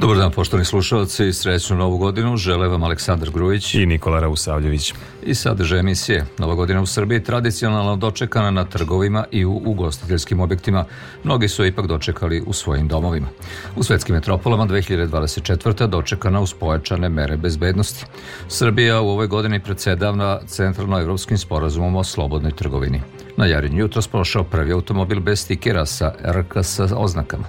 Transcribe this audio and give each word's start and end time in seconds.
Dobar 0.00 0.16
dan, 0.16 0.32
poštovani 0.32 0.64
slušalci, 0.64 1.32
srećnu 1.32 1.76
novu 1.76 1.98
godinu. 1.98 2.36
Žele 2.36 2.68
vam 2.68 2.82
Aleksandar 2.82 3.30
Grujić 3.30 3.74
i 3.74 3.86
Nikola 3.86 4.20
Rausavljević. 4.20 4.94
I 5.28 5.34
sadrže 5.34 5.78
emisije. 5.78 6.26
Nova 6.38 6.54
godina 6.54 6.82
u 6.82 6.86
Srbiji 6.86 7.22
tradicionalno 7.22 7.96
dočekana 7.96 8.50
na 8.50 8.64
trgovima 8.64 9.24
i 9.30 9.44
u 9.44 9.62
ugostiteljskim 9.64 10.40
objektima. 10.40 10.84
Mnogi 11.24 11.48
su 11.48 11.64
ipak 11.64 11.86
dočekali 11.86 12.42
u 12.46 12.52
svojim 12.52 12.88
domovima. 12.88 13.26
U 13.76 13.82
svetskim 13.82 14.14
metropolama 14.14 14.66
2024. 14.66 15.86
dočekana 15.86 16.40
uz 16.40 16.54
pojačane 16.54 17.08
mere 17.08 17.36
bezbednosti. 17.36 18.04
Srbija 18.48 19.00
u 19.00 19.08
ovoj 19.08 19.26
godini 19.26 19.60
predsedavna 19.60 20.40
centralno-evropskim 20.46 21.38
sporazumom 21.38 21.96
o 21.96 22.04
slobodnoj 22.04 22.52
trgovini. 22.52 23.00
Na 23.38 23.46
Jarin 23.46 23.78
jutro 23.78 24.02
prošao 24.10 24.44
prvi 24.44 24.72
automobil 24.72 25.20
bez 25.20 25.40
stikera 25.40 25.86
sa 25.86 26.12
RKS 26.24 26.80
oznakama. 26.96 27.44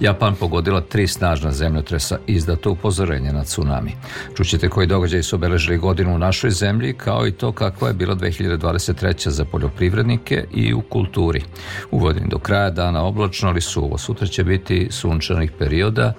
Japan 0.00 0.34
pogodila 0.34 0.80
tri 0.80 1.06
snažna 1.06 1.52
zemljotresa 1.52 2.18
izdato 2.26 2.70
upozorenje 2.70 3.32
na 3.32 3.44
tsunami. 3.44 3.92
Čućete 4.36 4.68
koji 4.68 4.86
događaj 4.86 5.22
su 5.22 5.36
obeležili 5.36 5.78
godinu 5.78 6.14
u 6.14 6.18
našoj 6.18 6.50
zemlji, 6.50 6.92
kao 6.92 7.19
i 7.26 7.32
to 7.32 7.52
kakva 7.52 7.88
je 7.88 7.94
bila 7.94 8.14
2023. 8.14 9.28
za 9.28 9.44
poljoprivrednike 9.44 10.44
i 10.54 10.74
u 10.74 10.80
kulturi. 10.80 11.42
U 11.90 11.98
godini 11.98 12.28
do 12.28 12.38
kraja 12.38 12.70
dana 12.70 13.02
oblačno, 13.02 13.48
ali 13.48 13.60
suvo. 13.60 13.98
Sutra 13.98 14.26
će 14.26 14.44
biti 14.44 14.88
sunčanih 14.90 15.52
perioda, 15.58 16.12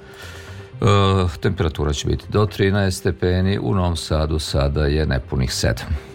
Uh, 0.82 1.32
temperatura 1.40 1.94
će 1.94 2.08
biti 2.08 2.26
do 2.30 2.46
13 2.46 2.92
stepeni, 2.92 3.60
u 3.62 3.76
Novom 3.76 3.96
Sadu 3.96 4.40
sada 4.40 4.86
je 4.86 5.06
nepunih 5.06 5.50
7. 5.50 6.11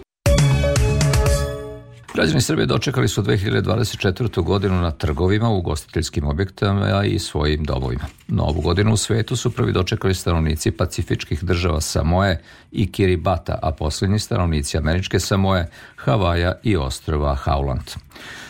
Građani 2.16 2.40
Srbije 2.40 2.66
dočekali 2.66 3.08
su 3.08 3.22
2024. 3.22 4.42
godinu 4.42 4.80
na 4.80 4.90
trgovima, 4.90 5.48
u 5.48 5.58
ugostiteljskim 5.58 6.26
objektama 6.26 7.04
i 7.04 7.18
svojim 7.18 7.64
domovima. 7.64 8.04
Novu 8.28 8.60
godinu 8.60 8.92
u 8.92 8.96
svetu 8.96 9.36
su 9.36 9.50
prvi 9.50 9.72
dočekali 9.72 10.14
stanovnici 10.14 10.70
pacifičkih 10.70 11.44
država 11.44 11.80
Samoje 11.80 12.42
i 12.72 12.92
Kiribata, 12.92 13.58
a 13.62 13.70
posljednji 13.70 14.18
stanovnici 14.18 14.78
američke 14.78 15.20
Samoje, 15.20 15.68
Havaja 15.96 16.52
i 16.62 16.76
ostrova 16.76 17.34
Hauland. 17.34 17.90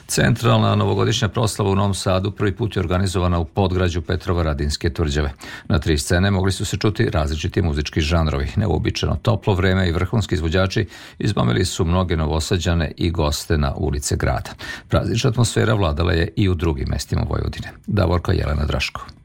Centralna 0.06 0.74
novogodišnja 0.74 1.28
proslava 1.28 1.70
u 1.70 1.74
Novom 1.74 1.94
Sadu 1.94 2.30
prvi 2.30 2.56
put 2.56 2.76
je 2.76 2.80
organizovana 2.80 3.38
u 3.38 3.44
podgrađu 3.44 4.02
Petrova 4.02 4.42
Radinske 4.42 4.90
tvrđave. 4.90 5.32
Na 5.68 5.78
tri 5.78 5.98
scene 5.98 6.30
mogli 6.30 6.52
su 6.52 6.64
se 6.64 6.76
čuti 6.76 7.10
različiti 7.10 7.62
muzički 7.62 8.00
žanrovi. 8.00 8.48
Neuobičajeno 8.56 9.16
toplo 9.22 9.54
vreme 9.54 9.88
i 9.88 9.92
vrhunski 9.92 10.34
izvođači 10.34 10.86
izmamili 11.18 11.64
su 11.64 11.84
mnoge 11.84 12.16
novosađane 12.16 12.92
i 12.96 13.10
goste 13.10 13.58
na 13.58 13.74
ulice 13.76 14.16
grada. 14.16 14.50
Praznična 14.88 15.30
atmosfera 15.30 15.74
vladala 15.74 16.12
je 16.12 16.28
i 16.36 16.48
u 16.48 16.54
drugim 16.54 16.88
mestima 16.88 17.22
Vojvodine. 17.28 17.72
Davorka 17.86 18.32
Jelena 18.32 18.64
Draško. 18.64 19.15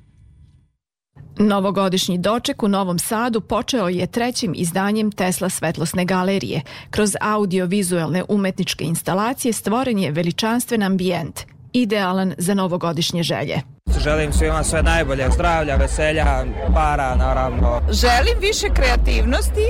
Novogodišnji 1.47 2.17
doček 2.17 2.63
u 2.63 2.67
Novom 2.67 2.99
Sadu 2.99 3.41
počeo 3.41 3.87
je 3.87 4.07
trećim 4.07 4.53
izdanjem 4.55 5.11
Tesla 5.11 5.49
svetlosne 5.49 6.05
galerije. 6.05 6.61
Kroz 6.89 7.15
audio-vizualne 7.21 8.23
umetničke 8.29 8.83
instalacije 8.83 9.53
stvoren 9.53 9.99
je 9.99 10.11
veličanstven 10.11 10.83
ambijent, 10.83 11.41
idealan 11.73 12.33
za 12.37 12.53
novogodišnje 12.53 13.23
želje. 13.23 13.61
Želim 13.99 14.33
svima 14.33 14.63
sve 14.63 14.83
najbolje, 14.83 15.25
zdravlja, 15.33 15.75
veselja, 15.75 16.45
para, 16.73 17.15
naravno. 17.15 17.81
Želim 17.91 18.39
više 18.41 18.67
kreativnosti 18.75 19.67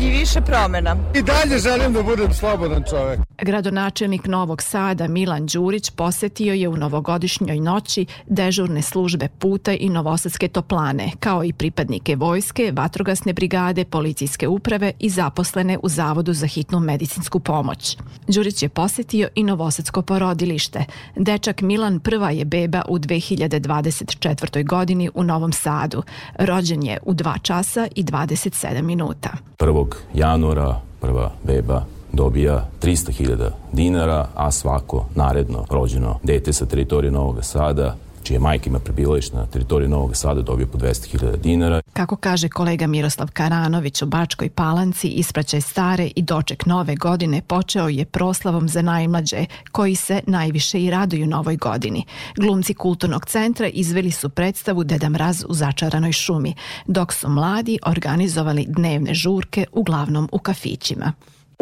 i 0.00 0.10
više 0.10 0.40
promena. 0.40 0.96
I 1.14 1.22
dalje 1.22 1.58
želim 1.58 1.92
da 1.92 2.02
budem 2.02 2.34
slobodan 2.34 2.82
čovek. 2.90 3.27
Gradonačelnik 3.42 4.26
Novog 4.26 4.62
Sada 4.62 5.08
Milan 5.08 5.46
Đurić 5.46 5.90
posetio 5.90 6.54
je 6.54 6.68
u 6.68 6.76
novogodišnjoj 6.76 7.60
noći 7.60 8.06
dežurne 8.26 8.82
službe 8.82 9.28
puta 9.38 9.72
i 9.72 9.88
novosadske 9.88 10.48
toplane, 10.48 11.12
kao 11.20 11.44
i 11.44 11.52
pripadnike 11.52 12.16
vojske, 12.16 12.72
vatrogasne 12.76 13.32
brigade, 13.32 13.84
policijske 13.84 14.48
uprave 14.48 14.92
i 14.98 15.10
zaposlene 15.10 15.78
u 15.82 15.88
Zavodu 15.88 16.32
za 16.32 16.46
hitnu 16.46 16.80
medicinsku 16.80 17.40
pomoć. 17.40 17.96
Đurić 18.28 18.62
je 18.62 18.68
posetio 18.68 19.28
i 19.34 19.42
novosadsko 19.42 20.02
porodilište. 20.02 20.84
Dečak 21.16 21.60
Milan 21.60 22.00
prva 22.00 22.30
je 22.30 22.44
beba 22.44 22.82
u 22.88 22.98
2024. 22.98 24.66
godini 24.66 25.10
u 25.14 25.22
Novom 25.24 25.52
Sadu. 25.52 26.02
Rođen 26.38 26.82
je 26.82 26.98
u 27.02 27.14
2 27.14 27.42
časa 27.42 27.88
i 27.94 28.04
27 28.04 28.82
minuta. 28.82 29.30
1. 29.58 29.94
januara 30.14 30.80
prva 31.00 31.32
beba 31.44 31.97
dobija 32.12 32.68
300.000 32.82 33.50
dinara, 33.72 34.28
a 34.34 34.50
svako 34.50 35.06
naredno 35.14 35.64
rođeno 35.70 36.18
dete 36.22 36.52
sa 36.52 36.66
teritorije 36.66 37.10
Novog 37.10 37.44
Sada 37.44 37.96
čije 38.22 38.38
majka 38.38 38.70
ima 38.70 38.78
prebivalište 38.78 39.36
na 39.36 39.46
teritoriji 39.46 39.88
Novog 39.88 40.16
Sada 40.16 40.42
dobije 40.42 40.66
po 40.66 40.78
200.000 40.78 41.36
dinara. 41.36 41.80
Kako 41.92 42.16
kaže 42.16 42.48
kolega 42.48 42.86
Miroslav 42.86 43.28
Karanović 43.32 44.02
u 44.02 44.06
Bačkoj 44.06 44.50
Palanci, 44.50 45.08
ispraćaj 45.08 45.60
stare 45.60 46.10
i 46.16 46.22
doček 46.22 46.66
nove 46.66 46.96
godine 46.96 47.42
počeo 47.42 47.88
je 47.88 48.04
proslavom 48.04 48.68
za 48.68 48.82
najmlađe, 48.82 49.46
koji 49.72 49.94
se 49.94 50.20
najviše 50.26 50.82
i 50.82 50.90
raduju 50.90 51.26
novoj 51.26 51.56
godini. 51.56 52.04
Glumci 52.36 52.74
kulturnog 52.74 53.26
centra 53.26 53.68
izveli 53.68 54.10
su 54.10 54.28
predstavu 54.28 54.84
Deda 54.84 55.08
Mraz 55.08 55.44
u 55.48 55.54
začaranoj 55.54 56.12
šumi, 56.12 56.54
dok 56.86 57.12
su 57.12 57.28
mladi 57.28 57.78
organizovali 57.86 58.66
dnevne 58.68 59.14
žurke 59.14 59.66
uglavnom 59.72 60.28
u 60.32 60.38
kafićima. 60.38 61.12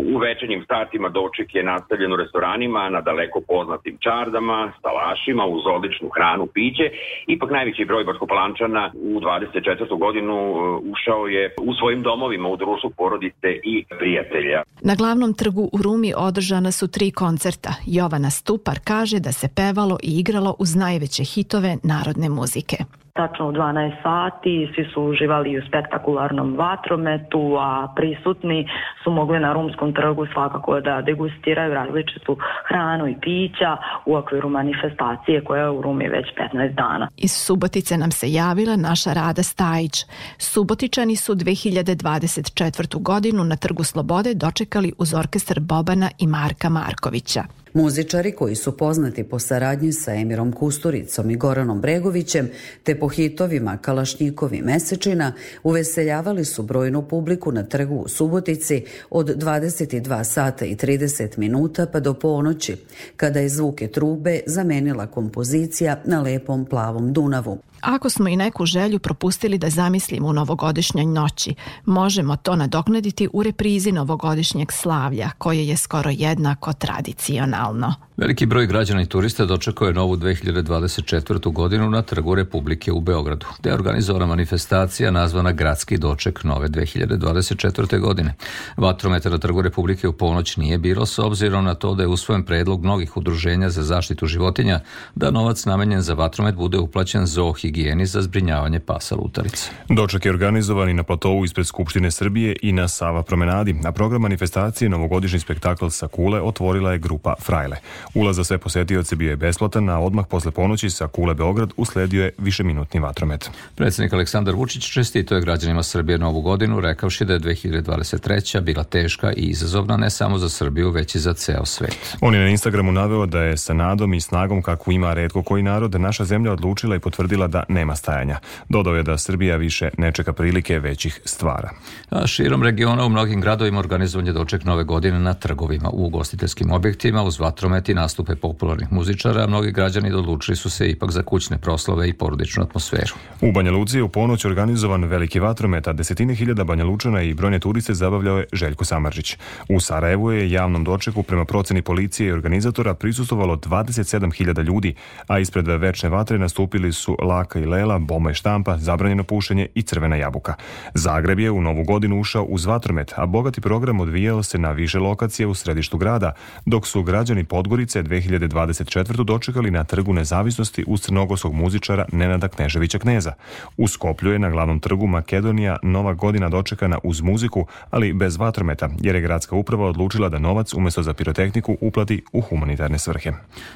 U 0.03 0.19
večernjim 0.19 0.65
satima 0.69 1.09
doček 1.09 1.55
je 1.55 1.63
nastavljen 1.63 2.13
u 2.13 2.17
restoranima 2.17 2.89
na 2.89 3.01
daleko 3.01 3.41
poznatim 3.49 3.97
čardama, 4.01 4.73
stalašima 4.79 5.45
uz 5.47 5.63
odličnu 5.77 6.09
hranu, 6.17 6.47
piće. 6.55 6.87
Ipak 7.27 7.51
najveći 7.51 7.85
broj 7.85 8.05
Bačkopalančana 8.05 8.93
u 8.95 9.21
24. 9.21 9.99
godinu 9.99 10.37
uh, 10.53 10.59
ušao 10.93 11.27
je 11.27 11.55
u 11.69 11.75
svojim 11.75 12.03
domovima 12.03 12.49
u 12.49 12.57
društvu 12.57 12.91
porodice 12.97 13.49
i 13.65 13.85
prijatelja. 13.99 14.63
Na 14.81 14.95
glavnom 14.95 15.35
trgu 15.35 15.65
u 15.73 15.79
Rumi 15.85 16.13
održana 16.17 16.73
su 16.73 16.89
tri 16.89 17.11
koncerta. 17.11 17.73
Jovana 17.87 18.31
Stupar 18.31 18.79
kaže 18.85 19.19
da 19.21 19.33
se 19.33 19.49
pevalo 19.57 19.97
i 20.03 20.11
igralo 20.21 20.57
uz 20.59 20.77
najveće 20.77 21.23
hitove 21.25 21.77
narodne 21.83 22.29
muzike 22.29 22.77
tačno 23.17 23.49
u 23.49 23.53
12 23.53 23.93
sati, 24.03 24.73
svi 24.75 24.85
su 24.95 25.03
uživali 25.03 25.59
u 25.59 25.63
spektakularnom 25.69 26.57
vatrometu, 26.57 27.57
a 27.61 27.93
prisutni 27.97 28.69
su 29.05 29.11
mogli 29.11 29.41
na 29.41 29.53
Rumskom 29.53 29.93
trgu 29.95 30.27
svakako 30.33 30.81
da 30.81 31.03
degustiraju 31.03 31.75
različitu 31.75 32.37
hranu 32.69 33.09
i 33.09 33.17
pića 33.21 33.77
u 34.07 34.15
okviru 34.17 34.49
manifestacije 34.49 35.45
koja 35.45 35.63
je 35.63 35.71
u 35.71 35.83
Rumi 35.83 36.09
već 36.09 36.27
15 36.55 36.75
dana. 36.75 37.09
Iz 37.17 37.33
Subotice 37.33 37.97
nam 37.97 38.11
se 38.11 38.33
javila 38.33 38.77
naša 38.77 39.13
Rada 39.13 39.43
Stajić. 39.43 40.05
Subotičani 40.39 41.17
su 41.17 41.35
2024. 41.35 43.03
godinu 43.03 43.45
na 43.45 43.57
Trgu 43.57 43.85
Slobode 43.85 44.35
dočekali 44.35 44.93
uz 44.99 45.15
orkestar 45.15 45.61
Bobana 45.61 46.11
i 46.19 46.27
Marka 46.27 46.69
Markovića. 46.69 47.43
Muzičari 47.77 48.33
koji 48.33 48.55
su 48.55 48.77
poznati 48.77 49.25
po 49.25 49.39
saradnji 49.39 49.93
sa 49.93 50.15
Emirom 50.15 50.53
Kusturicom 50.53 51.31
i 51.31 51.37
Goranom 51.37 51.81
Bregovićem, 51.81 52.51
te 52.83 52.99
po 52.99 53.09
hitovima 53.09 53.79
Kalašnjikovi 53.79 54.63
mesečina, 54.63 55.33
uveseljavali 55.63 56.45
su 56.45 56.63
brojnu 56.63 57.03
publiku 57.03 57.53
na 57.53 57.63
trgu 57.63 57.95
u 57.95 58.09
Subotici 58.09 58.85
od 59.11 59.37
22 59.37 60.25
sata 60.25 60.65
i 60.65 60.77
30 60.77 61.39
minuta 61.39 61.87
pa 61.87 62.01
do 62.01 62.15
ponoći, 62.15 62.77
kada 63.17 63.41
je 63.41 63.49
zvuke 63.49 63.89
trube 63.89 64.41
zamenila 64.47 65.07
kompozicija 65.07 66.01
na 66.05 66.21
lepom 66.21 66.65
plavom 66.65 67.13
Dunavu. 67.13 67.59
Ako 67.81 68.11
smo 68.11 68.29
i 68.29 68.37
neku 68.37 68.67
želju 68.67 68.99
propustili 68.99 69.59
da 69.59 69.71
zamislimo 69.71 70.29
u 70.29 70.33
novogodišnjoj 70.33 71.07
noći, 71.07 71.55
možemo 71.85 72.37
to 72.37 72.57
nadoknaditi 72.57 73.29
u 73.33 73.43
reprizi 73.43 73.93
novogodišnjeg 73.93 74.73
slavlja, 74.73 75.31
koje 75.39 75.69
je 75.69 75.77
skoro 75.77 76.11
jednako 76.11 76.73
tradicionalno. 76.73 78.06
Veliki 78.17 78.47
broj 78.47 78.67
građana 78.67 79.03
i 79.03 79.07
turista 79.07 79.45
dočekao 79.45 79.87
je 79.89 79.95
novu 79.95 80.17
2024. 80.17 81.53
godinu 81.53 81.91
na 81.91 82.03
Trgu 82.03 82.35
Republike 82.35 82.93
u 82.93 83.01
Beogradu, 83.01 83.47
gde 83.59 83.71
je 83.71 83.75
organizovana 83.75 84.27
manifestacija 84.27 85.11
nazvana 85.11 85.53
Gradski 85.53 85.99
doček 85.99 86.45
nove 86.45 86.69
2024. 86.69 87.99
godine. 88.01 88.35
Vatrometa 88.77 89.31
na 89.31 89.39
Trgu 89.39 89.63
Republike 89.63 90.09
u 90.09 90.13
ponoć 90.13 90.57
nije 90.57 90.79
bilo 90.79 91.07
s 91.07 91.19
obzirom 91.19 91.65
na 91.65 91.75
to 91.75 91.95
da 91.95 92.03
je 92.03 92.09
usvojen 92.09 92.43
predlog 92.43 92.85
mnogih 92.85 93.17
udruženja 93.17 93.71
za 93.71 93.83
zaštitu 93.83 94.27
životinja 94.27 94.81
da 95.15 95.31
novac 95.31 95.65
namenjen 95.65 96.01
za 96.01 96.15
vatromet 96.15 96.55
bude 96.55 96.79
uplaćen 96.79 97.27
zoohigijeni 97.27 98.07
za 98.07 98.23
zbrinjavanje 98.23 98.81
pasa 98.81 99.15
lutarica. 99.15 99.71
Doček 99.89 100.25
je 100.25 100.31
organizovan 100.31 100.89
i 100.89 100.95
na 100.95 101.03
platovu 101.03 101.45
ispred 101.45 101.67
Skupštine 101.67 102.11
Srbije 102.11 102.57
i 102.63 102.73
na 102.73 102.89
Sava 102.89 103.23
promenadi. 103.23 103.73
Na 103.73 103.93
program 103.93 104.23
manifestacije 104.23 104.89
novogodišnji 104.89 105.41
spektakl 105.41 105.89
sa 105.89 106.09
Kule 106.09 106.41
otvorila 106.41 106.93
je 106.93 106.99
grupa 106.99 107.35
Frajle. 107.41 107.77
Ulaz 108.15 108.37
za 108.37 108.45
sve 108.45 108.59
posetioce 108.59 109.17
bio 109.17 109.31
je 109.31 109.37
besplatan, 109.37 109.89
a 109.89 110.01
odmah 110.01 110.27
posle 110.31 110.51
ponoći 110.51 110.91
sa 110.91 111.07
Kule 111.07 111.35
Beograd 111.35 111.71
usledio 111.77 112.25
je 112.25 112.33
višeminutni 112.39 113.01
vatromet. 113.01 113.51
Predsednik 113.75 114.13
Aleksandar 114.13 114.55
Vučić 114.55 114.93
čestito 114.93 115.35
je 115.35 115.41
građanima 115.41 115.83
Srbije 115.83 116.19
novu 116.19 116.41
godinu, 116.41 116.81
rekavši 116.81 117.25
da 117.25 117.33
je 117.33 117.41
2023. 117.41 118.61
bila 118.61 118.85
teška 118.85 119.33
i 119.33 119.41
izazovna 119.41 119.97
ne 119.97 120.11
samo 120.11 120.39
za 120.39 120.49
Srbiju, 120.49 120.91
već 120.91 121.15
i 121.15 121.19
za 121.19 121.35
ceo 121.35 121.65
svet. 121.65 122.17
On 122.21 122.35
je 122.35 122.41
na 122.41 122.49
Instagramu 122.49 122.93
naveo 122.93 123.27
da 123.27 123.41
je 123.41 123.57
sa 123.57 123.75
nadom 123.75 124.15
i 124.15 124.21
snagom 124.21 124.63
kakvu 124.63 124.93
ima 124.93 125.15
redko 125.15 125.43
koji 125.43 125.63
narod 125.63 126.01
naša 126.01 126.25
zemlja 126.25 126.53
odlučila 126.53 126.97
i 126.97 126.99
potvrdila 126.99 127.47
da 127.47 127.63
nema 127.69 127.97
stajanja. 127.97 128.39
Dodao 128.69 128.95
je 128.95 129.03
da 129.03 129.19
Srbija 129.19 129.57
više 129.57 129.91
ne 129.99 130.13
čeka 130.13 130.33
prilike 130.33 130.79
većih 130.79 131.21
stvara. 131.25 131.71
A 132.11 132.27
širom 132.27 132.63
regiona 132.63 133.05
u 133.05 133.09
mnogim 133.09 133.41
gradovima 133.41 133.79
organizovan 133.79 134.27
je 134.27 134.33
doček 134.33 134.65
nove 134.65 134.85
godine 134.85 135.19
na 135.19 135.35
trgovima 135.35 135.91
u 135.93 136.07
ugostiteljskim 136.07 136.71
objektima 136.71 137.23
uz 137.23 137.39
vatromet 137.39 137.89
i 137.89 137.95
nastupe 137.97 138.37
popularnih 138.37 138.93
muzičara, 138.93 139.47
mnogi 139.47 139.73
građani 139.73 140.13
odlučili 140.13 140.57
su 140.57 140.71
se 140.71 140.89
ipak 140.91 141.11
za 141.11 141.23
kućne 141.23 141.59
proslove 141.59 142.09
i 142.09 142.13
porodičnu 142.13 142.63
atmosferu. 142.63 143.15
U 143.41 143.53
Banja 143.53 143.73
Luci 143.73 143.97
je 143.97 144.03
u 144.03 144.09
ponoć 144.09 144.45
organizovan 144.45 145.05
veliki 145.05 145.41
vatromet, 145.41 145.89
a 145.89 145.93
desetine 145.93 146.35
hiljada 146.35 146.65
Banja 146.65 146.85
Lučana 146.85 147.23
i 147.23 147.35
brojne 147.35 147.59
turiste 147.59 147.95
zabavljao 147.95 148.39
je 148.39 148.47
Željko 148.53 148.85
Samarđić. 148.85 149.37
U 149.69 149.81
Sarajevu 149.81 150.33
je 150.33 150.51
javnom 150.51 150.85
dočeku 150.85 151.23
prema 151.23 151.45
proceni 151.45 151.83
policije 151.83 152.29
i 152.29 152.33
organizatora 152.33 152.95
prisustovalo 152.95 153.57
27.000 153.57 154.63
ljudi, 154.63 154.95
a 155.27 155.39
ispred 155.39 155.67
večne 155.67 156.09
vatre 156.09 156.39
nastupili 156.39 156.93
su 156.93 157.17
Laka 157.23 157.59
i 157.59 157.67
Lela, 157.67 157.99
Boma 157.99 158.31
i 158.31 158.35
štampa, 158.35 158.79
zabranjeno 158.79 159.25
pušenje 159.25 159.67
i 159.75 159.83
crvena 159.83 160.17
jabuka. 160.17 160.55
Zagreb 160.95 161.39
je 161.39 161.51
u 161.51 161.63
novu 161.63 161.85
godinu 161.85 162.21
ušao 162.21 162.43
uz 162.43 162.65
vatromet, 162.65 163.13
a 163.17 163.27
bogati 163.27 163.61
program 163.61 164.01
odvijao 164.01 164.43
se 164.43 164.59
na 164.59 164.73
više 164.73 164.99
lokacije 164.99 165.47
u 165.47 165.55
središtu 165.55 165.99
grada, 165.99 166.33
dok 166.67 166.87
su 166.87 167.03
građani 167.03 167.45
Podgorice 167.45 167.86
2024. 167.95 169.25
dočekali 169.25 169.71
na 169.71 169.85
trgu 169.85 170.13
nezavisnosti 170.13 170.85
uz 170.87 171.01
crnogorskog 171.01 171.55
muzičara 171.55 172.05
Nenada 172.13 172.49
Kneževića 172.49 172.99
Kneza. 172.99 173.33
U 173.77 173.89
Skoplju 173.89 174.33
je 174.33 174.39
na 174.39 174.51
glavnom 174.51 174.81
trgu 174.81 175.07
Makedonija 175.07 175.77
nova 175.83 176.15
godina 176.15 176.49
dočekana 176.49 176.99
uz 177.05 177.21
muziku, 177.21 177.67
ali 177.91 178.13
bez 178.13 178.37
vatrometa, 178.37 178.89
jer 179.01 179.15
je 179.15 179.21
gradska 179.21 179.57
uprava 179.57 179.89
odlučila 179.89 180.29
da 180.29 180.39
novac 180.39 180.75
umesto 180.75 181.03
za 181.03 181.13
pirotehniku 181.13 181.77
uplati 181.81 182.23
u 182.33 182.41
humanitarne 182.41 182.99
svrhe. 182.99 183.33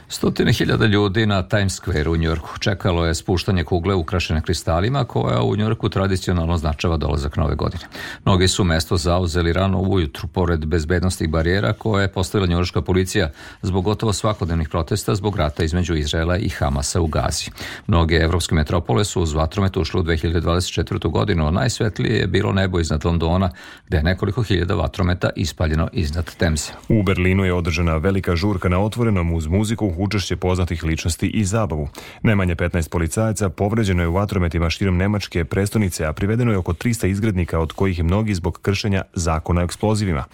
Stotine 0.09 0.53
hiljada 0.53 0.87
ljudi 0.87 1.27
na 1.27 1.43
Times 1.43 1.81
Square 1.81 2.09
u 2.09 2.17
Njorku 2.17 2.59
čekalo 2.59 3.07
je 3.07 3.15
spuštanje 3.15 3.65
kugle 3.65 3.95
ukrašene 3.95 4.43
kristalima 4.43 5.05
koja 5.05 5.43
u 5.43 5.57
Njorku 5.57 5.89
tradicionalno 5.89 6.55
označava 6.55 6.97
dolazak 6.97 7.37
nove 7.37 7.55
godine. 7.55 7.85
Mnogi 8.25 8.49
su 8.49 8.65
mesto 8.65 8.97
zauzeli 8.97 9.53
rano 9.53 9.81
ujutru 9.81 10.29
pored 10.29 10.67
bezbednostnih 10.67 11.31
barijera 11.31 11.73
koje 11.73 12.03
je 12.03 12.13
postavila 12.13 12.47
njorška 12.47 12.83
policija 12.83 13.31
zbog 13.63 13.89
gotovo 14.01 14.13
svakodnevnih 14.13 14.69
protesta 14.69 15.15
zbog 15.15 15.37
rata 15.37 15.65
između 15.65 15.95
Izraela 15.95 16.37
i 16.37 16.49
Hamasa 16.49 17.01
u 17.01 17.07
Gazi. 17.07 17.51
Mnoge 17.87 18.17
evropske 18.17 18.55
metropole 18.55 19.05
su 19.05 19.23
uz 19.23 19.33
vatromet 19.33 19.77
ušle 19.77 20.01
u 20.01 20.05
2024. 20.05 21.11
godinu, 21.11 21.47
a 21.47 21.51
najsvetlije 21.51 22.19
je 22.19 22.27
bilo 22.27 22.53
nebo 22.53 22.81
iznad 22.81 23.05
Londona, 23.05 23.51
gde 23.87 23.97
je 23.97 24.03
nekoliko 24.03 24.43
hiljada 24.43 24.75
vatrometa 24.75 25.31
ispaljeno 25.37 25.89
iznad 25.93 26.35
Temze. 26.37 26.73
U 26.89 27.03
Berlinu 27.03 27.45
je 27.45 27.55
održana 27.55 27.97
velika 27.97 28.37
žurka 28.37 28.69
na 28.69 28.79
otvorenom 28.79 29.33
uz 29.33 29.47
muziku, 29.47 29.93
učešće 29.99 30.37
poznatih 30.37 30.85
ličnosti 30.85 31.27
i 31.27 31.45
zabavu. 31.45 31.89
Najmanje 32.23 32.55
15 32.55 32.91
policajaca 32.91 33.49
povređeno 33.49 34.03
je 34.03 34.09
u 34.09 34.15
vatrometima 34.15 34.71
širom 34.71 34.97
Nemačke 34.97 35.45
prestonice, 35.45 36.07
a 36.07 36.13
privedeno 36.13 36.53
je 36.53 36.59
oko 36.59 36.73
300 36.73 37.07
izgrednika, 37.07 37.59
od 37.59 37.73
kojih 37.73 38.05
mnogi 38.05 38.35
zbog 38.35 38.59
kršenja 38.63 39.03
zakona 39.15 39.61
o 39.61 39.65
eksplozivima. 39.65 40.25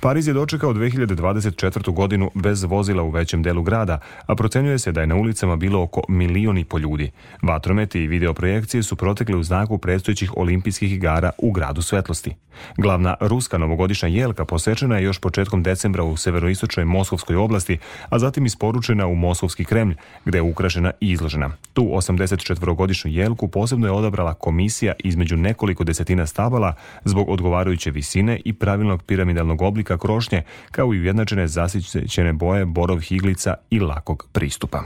Pariz 0.00 0.28
je 0.28 0.34
dočekao 0.34 0.74
2024. 0.74 1.92
godinu 1.92 2.30
bez 2.34 2.62
vozila 2.62 3.02
u 3.02 3.11
većem 3.12 3.42
delu 3.42 3.62
grada, 3.62 3.98
a 4.26 4.34
procenjuje 4.34 4.78
se 4.78 4.92
da 4.92 5.00
je 5.00 5.06
na 5.06 5.16
ulicama 5.16 5.56
bilo 5.56 5.82
oko 5.82 6.02
milion 6.08 6.58
i 6.58 6.64
po 6.64 6.78
ljudi. 6.78 7.10
Vatrometi 7.42 8.02
i 8.02 8.06
videoprojekcije 8.06 8.82
su 8.82 8.96
protekle 8.96 9.36
u 9.36 9.42
znaku 9.42 9.78
predstojećih 9.78 10.36
olimpijskih 10.36 10.92
igara 10.92 11.30
u 11.38 11.52
gradu 11.52 11.82
svetlosti. 11.82 12.34
Glavna 12.76 13.14
ruska 13.20 13.58
novogodišnja 13.58 14.08
jelka 14.08 14.44
posečena 14.44 14.96
je 14.96 15.04
još 15.04 15.18
početkom 15.18 15.62
decembra 15.62 16.04
u 16.04 16.16
severoistočnoj 16.16 16.84
Moskovskoj 16.84 17.36
oblasti, 17.36 17.78
a 18.08 18.18
zatim 18.18 18.46
isporučena 18.46 19.06
u 19.06 19.14
Moskovski 19.14 19.64
Kremlj, 19.64 19.94
gde 20.24 20.38
je 20.38 20.42
ukrašena 20.42 20.90
i 21.00 21.10
izložena. 21.10 21.50
Tu 21.72 21.82
84-godišnju 21.82 23.10
jelku 23.10 23.48
posebno 23.48 23.86
je 23.86 23.92
odabrala 23.92 24.34
komisija 24.34 24.92
između 24.98 25.36
nekoliko 25.36 25.84
desetina 25.84 26.26
stabala 26.26 26.74
zbog 27.04 27.28
odgovarajuće 27.28 27.90
visine 27.90 28.40
i 28.44 28.52
pravilnog 28.52 29.02
piramidalnog 29.02 29.62
oblika 29.62 29.98
krošnje, 29.98 30.42
kao 30.70 30.94
i 30.94 31.00
ujednačene 31.00 31.48
zasićene 31.48 32.32
boje 32.32 32.66
borovih 32.66 33.01
iglica 33.10 33.54
i 33.70 33.78
lakog 33.80 34.28
pristupa. 34.32 34.84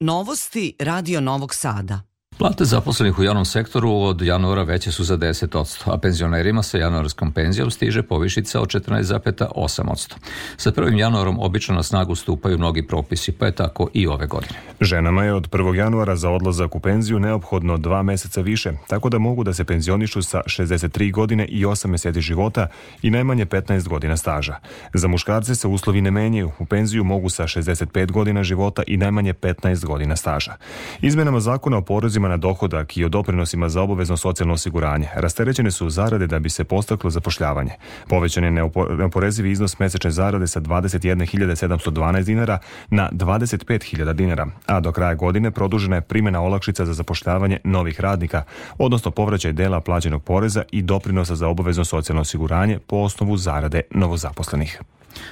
Novosti 0.00 0.76
Radio 0.80 1.20
Novog 1.20 1.54
Sada. 1.54 2.07
Plate 2.38 2.64
zaposlenih 2.64 3.18
u 3.18 3.22
javnom 3.22 3.44
sektoru 3.44 3.92
od 3.92 4.22
januara 4.22 4.62
veće 4.62 4.92
su 4.92 5.04
za 5.04 5.16
10%, 5.16 5.92
a 5.92 5.98
penzionerima 5.98 6.62
sa 6.62 6.78
januarskom 6.78 7.32
penzijom 7.32 7.70
stiže 7.70 8.02
povišica 8.02 8.60
od 8.60 8.68
14,8%. 8.68 10.14
Sa 10.56 10.70
1. 10.70 10.98
januarom 10.98 11.40
obično 11.40 11.74
na 11.74 11.82
snagu 11.82 12.14
stupaju 12.14 12.58
mnogi 12.58 12.86
propisi, 12.86 13.32
pa 13.32 13.46
je 13.46 13.52
tako 13.52 13.88
i 13.92 14.06
ove 14.06 14.26
godine. 14.26 14.54
Ženama 14.80 15.24
je 15.24 15.34
od 15.34 15.50
1. 15.50 15.74
januara 15.74 16.16
za 16.16 16.30
odlazak 16.30 16.74
u 16.74 16.80
penziju 16.80 17.18
neophodno 17.18 17.76
dva 17.76 18.02
meseca 18.02 18.40
više, 18.40 18.72
tako 18.88 19.08
da 19.08 19.18
mogu 19.18 19.44
da 19.44 19.52
se 19.52 19.64
penzionišu 19.64 20.22
sa 20.22 20.40
63 20.46 21.12
godine 21.12 21.44
i 21.44 21.64
8 21.64 21.86
meseci 21.86 22.20
života 22.20 22.66
i 23.02 23.10
najmanje 23.10 23.46
15 23.46 23.88
godina 23.88 24.16
staža. 24.16 24.56
Za 24.94 25.08
muškarce 25.08 25.54
se 25.54 25.68
uslovi 25.68 26.00
ne 26.00 26.10
menjaju, 26.10 26.50
u 26.58 26.66
penziju 26.66 27.04
mogu 27.04 27.28
sa 27.28 27.42
65 27.42 28.12
godina 28.12 28.42
života 28.42 28.82
i 28.86 28.96
najmanje 28.96 29.34
15 29.34 29.84
godina 29.84 30.16
staža. 30.16 30.56
Izmenama 31.00 31.40
zakona 31.40 31.76
o 31.76 31.82
porezima 31.82 32.27
na 32.28 32.36
dohodak 32.36 32.96
i 32.96 33.04
o 33.04 33.08
doprinosima 33.08 33.68
za 33.68 33.82
obavezno 33.82 34.16
socijalno 34.16 34.54
osiguranje 34.54 35.08
rasterećene 35.14 35.70
su 35.70 35.90
zarade 35.90 36.26
da 36.26 36.38
bi 36.38 36.50
se 36.50 36.64
postaklo 36.64 37.10
zapošljavanje. 37.10 37.70
Povećan 38.08 38.44
je 38.44 38.50
neoporezivi 38.50 39.50
iznos 39.50 39.78
mesečne 39.78 40.10
zarade 40.10 40.46
sa 40.46 40.60
21.712 40.60 42.24
dinara 42.24 42.58
na 42.90 43.08
25.000 43.12 44.12
dinara, 44.12 44.46
a 44.66 44.80
do 44.80 44.92
kraja 44.92 45.14
godine 45.14 45.50
produžena 45.50 45.96
je 45.96 46.02
primjena 46.02 46.42
olakšica 46.42 46.84
za 46.84 46.92
zapošljavanje 46.92 47.58
novih 47.64 48.00
radnika, 48.00 48.42
odnosno 48.78 49.10
povraćaj 49.10 49.52
dela 49.52 49.80
plaćenog 49.80 50.24
poreza 50.24 50.62
i 50.72 50.82
doprinosa 50.82 51.34
za 51.34 51.48
obavezno 51.48 51.84
socijalno 51.84 52.20
osiguranje 52.22 52.78
po 52.78 52.96
osnovu 52.96 53.36
zarade 53.36 53.82
novozaposlenih. 53.90 54.80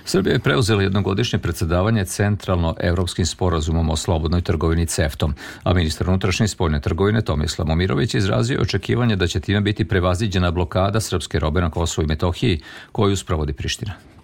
Srbija 0.05 0.32
je 0.32 0.38
preuzela 0.38 0.82
jednogodišnje 0.82 1.38
predsedavanje 1.38 2.05
centralno-evropskim 2.05 3.26
sporazumom 3.26 3.90
o 3.90 3.96
slobodnoj 3.96 4.40
trgovini 4.40 4.87
CEFTom, 4.87 5.34
a 5.62 5.75
ministar 5.75 6.08
unutrašnje 6.08 6.49
spoljne 6.49 6.81
trgovine 6.81 7.23
Tomislav 7.23 7.69
Momirović 7.69 8.14
izrazio 8.14 8.61
očekivanje 8.61 9.17
da 9.17 9.26
će 9.26 9.40
time 9.40 9.61
biti 9.61 9.88
prevaziđena 9.88 10.50
blokada 10.50 11.00
srpske 11.00 11.38
robe 11.38 11.61
na 11.61 11.70
Kosovo 11.70 12.05
i 12.05 12.08
Metohiji 12.08 12.61
koju 12.93 13.17
sprovodi 13.17 13.52
Priština 13.52 14.15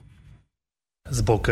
zbog 1.12 1.48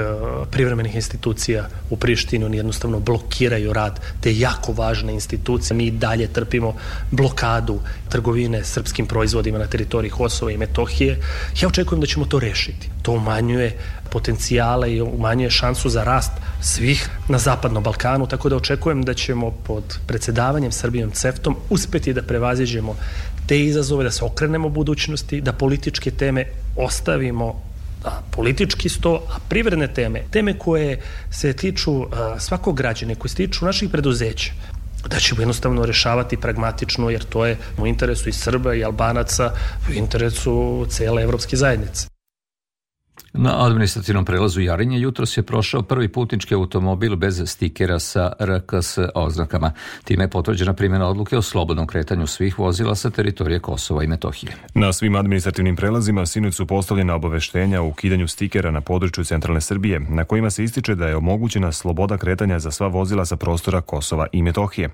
privremenih 0.50 0.94
institucija 0.94 1.68
u 1.90 1.96
Prištini, 1.96 2.44
oni 2.44 2.56
jednostavno 2.56 3.00
blokiraju 3.00 3.72
rad 3.72 4.00
te 4.20 4.38
jako 4.38 4.72
važne 4.72 5.12
institucije. 5.12 5.76
Mi 5.76 5.90
dalje 5.90 6.26
trpimo 6.26 6.74
blokadu 7.10 7.80
trgovine 8.08 8.64
srpskim 8.64 9.06
proizvodima 9.06 9.58
na 9.58 9.66
teritoriji 9.66 10.10
Kosova 10.10 10.52
i 10.52 10.56
Metohije. 10.56 11.20
Ja 11.60 11.68
očekujem 11.68 12.00
da 12.00 12.06
ćemo 12.06 12.26
to 12.26 12.38
rešiti. 12.38 12.90
To 13.02 13.12
umanjuje 13.12 13.78
potencijale 14.10 14.92
i 14.94 15.00
umanjuje 15.00 15.50
šansu 15.50 15.88
za 15.88 16.04
rast 16.04 16.32
svih 16.62 17.08
na 17.28 17.38
Zapadnom 17.38 17.82
Balkanu, 17.82 18.26
tako 18.26 18.48
da 18.48 18.56
očekujem 18.56 19.02
da 19.02 19.14
ćemo 19.14 19.50
pod 19.50 19.98
predsedavanjem 20.06 20.72
Srbijom 20.72 21.10
CEFTom 21.10 21.56
uspeti 21.70 22.12
da 22.12 22.22
prevaziđemo 22.22 22.96
te 23.46 23.60
izazove, 23.60 24.04
da 24.04 24.10
se 24.10 24.24
okrenemo 24.24 24.68
budućnosti, 24.68 25.40
da 25.40 25.52
političke 25.52 26.10
teme 26.10 26.44
ostavimo 26.76 27.69
a, 28.04 28.20
politički 28.30 28.88
sto, 28.88 29.22
a 29.30 29.38
privredne 29.48 29.88
teme, 29.94 30.22
teme 30.30 30.58
koje 30.58 31.00
se 31.30 31.52
tiču 31.52 32.02
a, 32.02 32.40
svakog 32.40 32.76
građane, 32.76 33.14
koje 33.14 33.30
se 33.30 33.36
tiču 33.36 33.64
naših 33.64 33.90
preduzeća, 33.90 34.52
da 35.08 35.18
ćemo 35.18 35.40
jednostavno 35.40 35.86
rešavati 35.86 36.36
pragmatično, 36.36 37.10
jer 37.10 37.24
to 37.24 37.46
je 37.46 37.56
u 37.78 37.86
interesu 37.86 38.28
i 38.28 38.32
Srba 38.32 38.74
i 38.74 38.84
Albanaca, 38.84 39.52
u 39.90 39.92
interesu 39.92 40.86
cele 40.90 41.22
evropske 41.22 41.56
zajednice. 41.56 42.09
Na 43.32 43.66
administrativnom 43.66 44.24
prelazu 44.24 44.60
Jarinje 44.60 44.98
jutro 44.98 45.26
se 45.26 45.42
prošao 45.42 45.82
prvi 45.82 46.08
putnički 46.08 46.54
automobil 46.54 47.16
bez 47.16 47.42
stikera 47.46 47.98
sa 47.98 48.32
RKS 48.40 48.98
oznakama. 49.14 49.72
Time 50.04 50.24
je 50.24 50.28
potvrđena 50.28 50.72
primjena 50.72 51.08
odluke 51.08 51.36
o 51.36 51.42
slobodnom 51.42 51.86
kretanju 51.86 52.26
svih 52.26 52.58
vozila 52.58 52.94
sa 52.94 53.10
teritorije 53.10 53.58
Kosova 53.58 54.04
i 54.04 54.06
Metohije. 54.06 54.52
Na 54.74 54.92
svim 54.92 55.16
administrativnim 55.16 55.76
prelazima 55.76 56.26
sinoć 56.26 56.54
su 56.54 56.66
postavljena 56.66 57.14
obaveštenja 57.14 57.82
o 57.82 57.86
ukidanju 57.86 58.28
stikera 58.28 58.70
na 58.70 58.80
području 58.80 59.24
centralne 59.24 59.60
Srbije, 59.60 60.00
na 60.00 60.24
kojima 60.24 60.50
se 60.50 60.64
ističe 60.64 60.94
da 60.94 61.08
je 61.08 61.16
omogućena 61.16 61.72
sloboda 61.72 62.18
kretanja 62.18 62.58
za 62.58 62.70
sva 62.70 62.86
vozila 62.86 63.24
sa 63.24 63.36
prostora 63.36 63.80
Kosova 63.80 64.26
i 64.32 64.42
Metohije. 64.42 64.88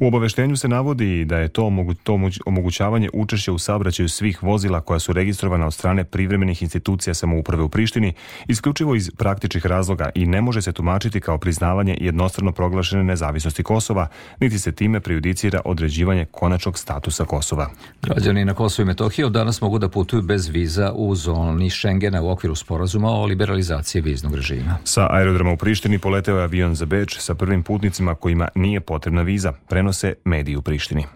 U 0.00 0.06
obaveštenju 0.06 0.56
se 0.56 0.68
navodi 0.68 1.24
da 1.24 1.38
je 1.38 1.48
to, 1.48 1.64
omogu, 1.64 1.94
to 1.94 2.18
omogućavanje 2.46 3.08
učešća 3.12 3.52
u 3.52 3.58
saobraćaju 3.58 4.08
svih 4.08 4.42
vozila 4.42 4.80
koja 4.80 4.98
su 4.98 5.12
registrovana 5.12 5.66
od 5.66 5.74
strane 5.74 6.04
privremenih 6.04 6.62
institucija 6.62 7.14
samouprave 7.14 7.62
u 7.62 7.68
Prištini 7.82 8.12
isključivo 8.48 8.94
iz 8.94 9.10
praktičnih 9.18 9.66
razloga 9.66 10.10
i 10.14 10.26
ne 10.26 10.40
može 10.40 10.62
se 10.62 10.72
tumačiti 10.72 11.20
kao 11.20 11.38
priznavanje 11.38 11.96
jednostrano 12.00 12.52
proglašene 12.52 13.04
nezavisnosti 13.04 13.62
Kosova, 13.62 14.08
niti 14.40 14.58
se 14.58 14.72
time 14.72 15.00
prejudicira 15.00 15.60
određivanje 15.64 16.24
konačnog 16.30 16.78
statusa 16.78 17.24
Kosova. 17.24 17.70
Građani 18.02 18.44
na 18.44 18.54
Kosovo 18.54 18.84
i 18.84 18.86
Metohiji 18.86 19.24
od 19.24 19.32
danas 19.32 19.60
mogu 19.60 19.78
da 19.78 19.88
putuju 19.88 20.22
bez 20.22 20.48
viza 20.48 20.92
u 20.94 21.14
zoni 21.14 21.70
Schengena 21.70 22.22
u 22.22 22.30
okviru 22.30 22.54
sporazuma 22.54 23.10
o 23.10 23.26
liberalizaciji 23.26 24.02
viznog 24.02 24.34
režima. 24.34 24.78
Sa 24.84 25.08
aerodroma 25.10 25.52
u 25.52 25.56
Prištini 25.56 25.98
poleteo 25.98 26.36
je 26.36 26.42
avion 26.42 26.74
za 26.74 26.86
Beč 26.86 27.18
sa 27.18 27.34
prvim 27.34 27.62
putnicima 27.62 28.14
kojima 28.14 28.48
nije 28.54 28.80
potrebna 28.80 29.22
viza, 29.22 29.52
prenose 29.68 30.14
mediji 30.24 30.56
u 30.56 30.62
Prištini. 30.62 31.06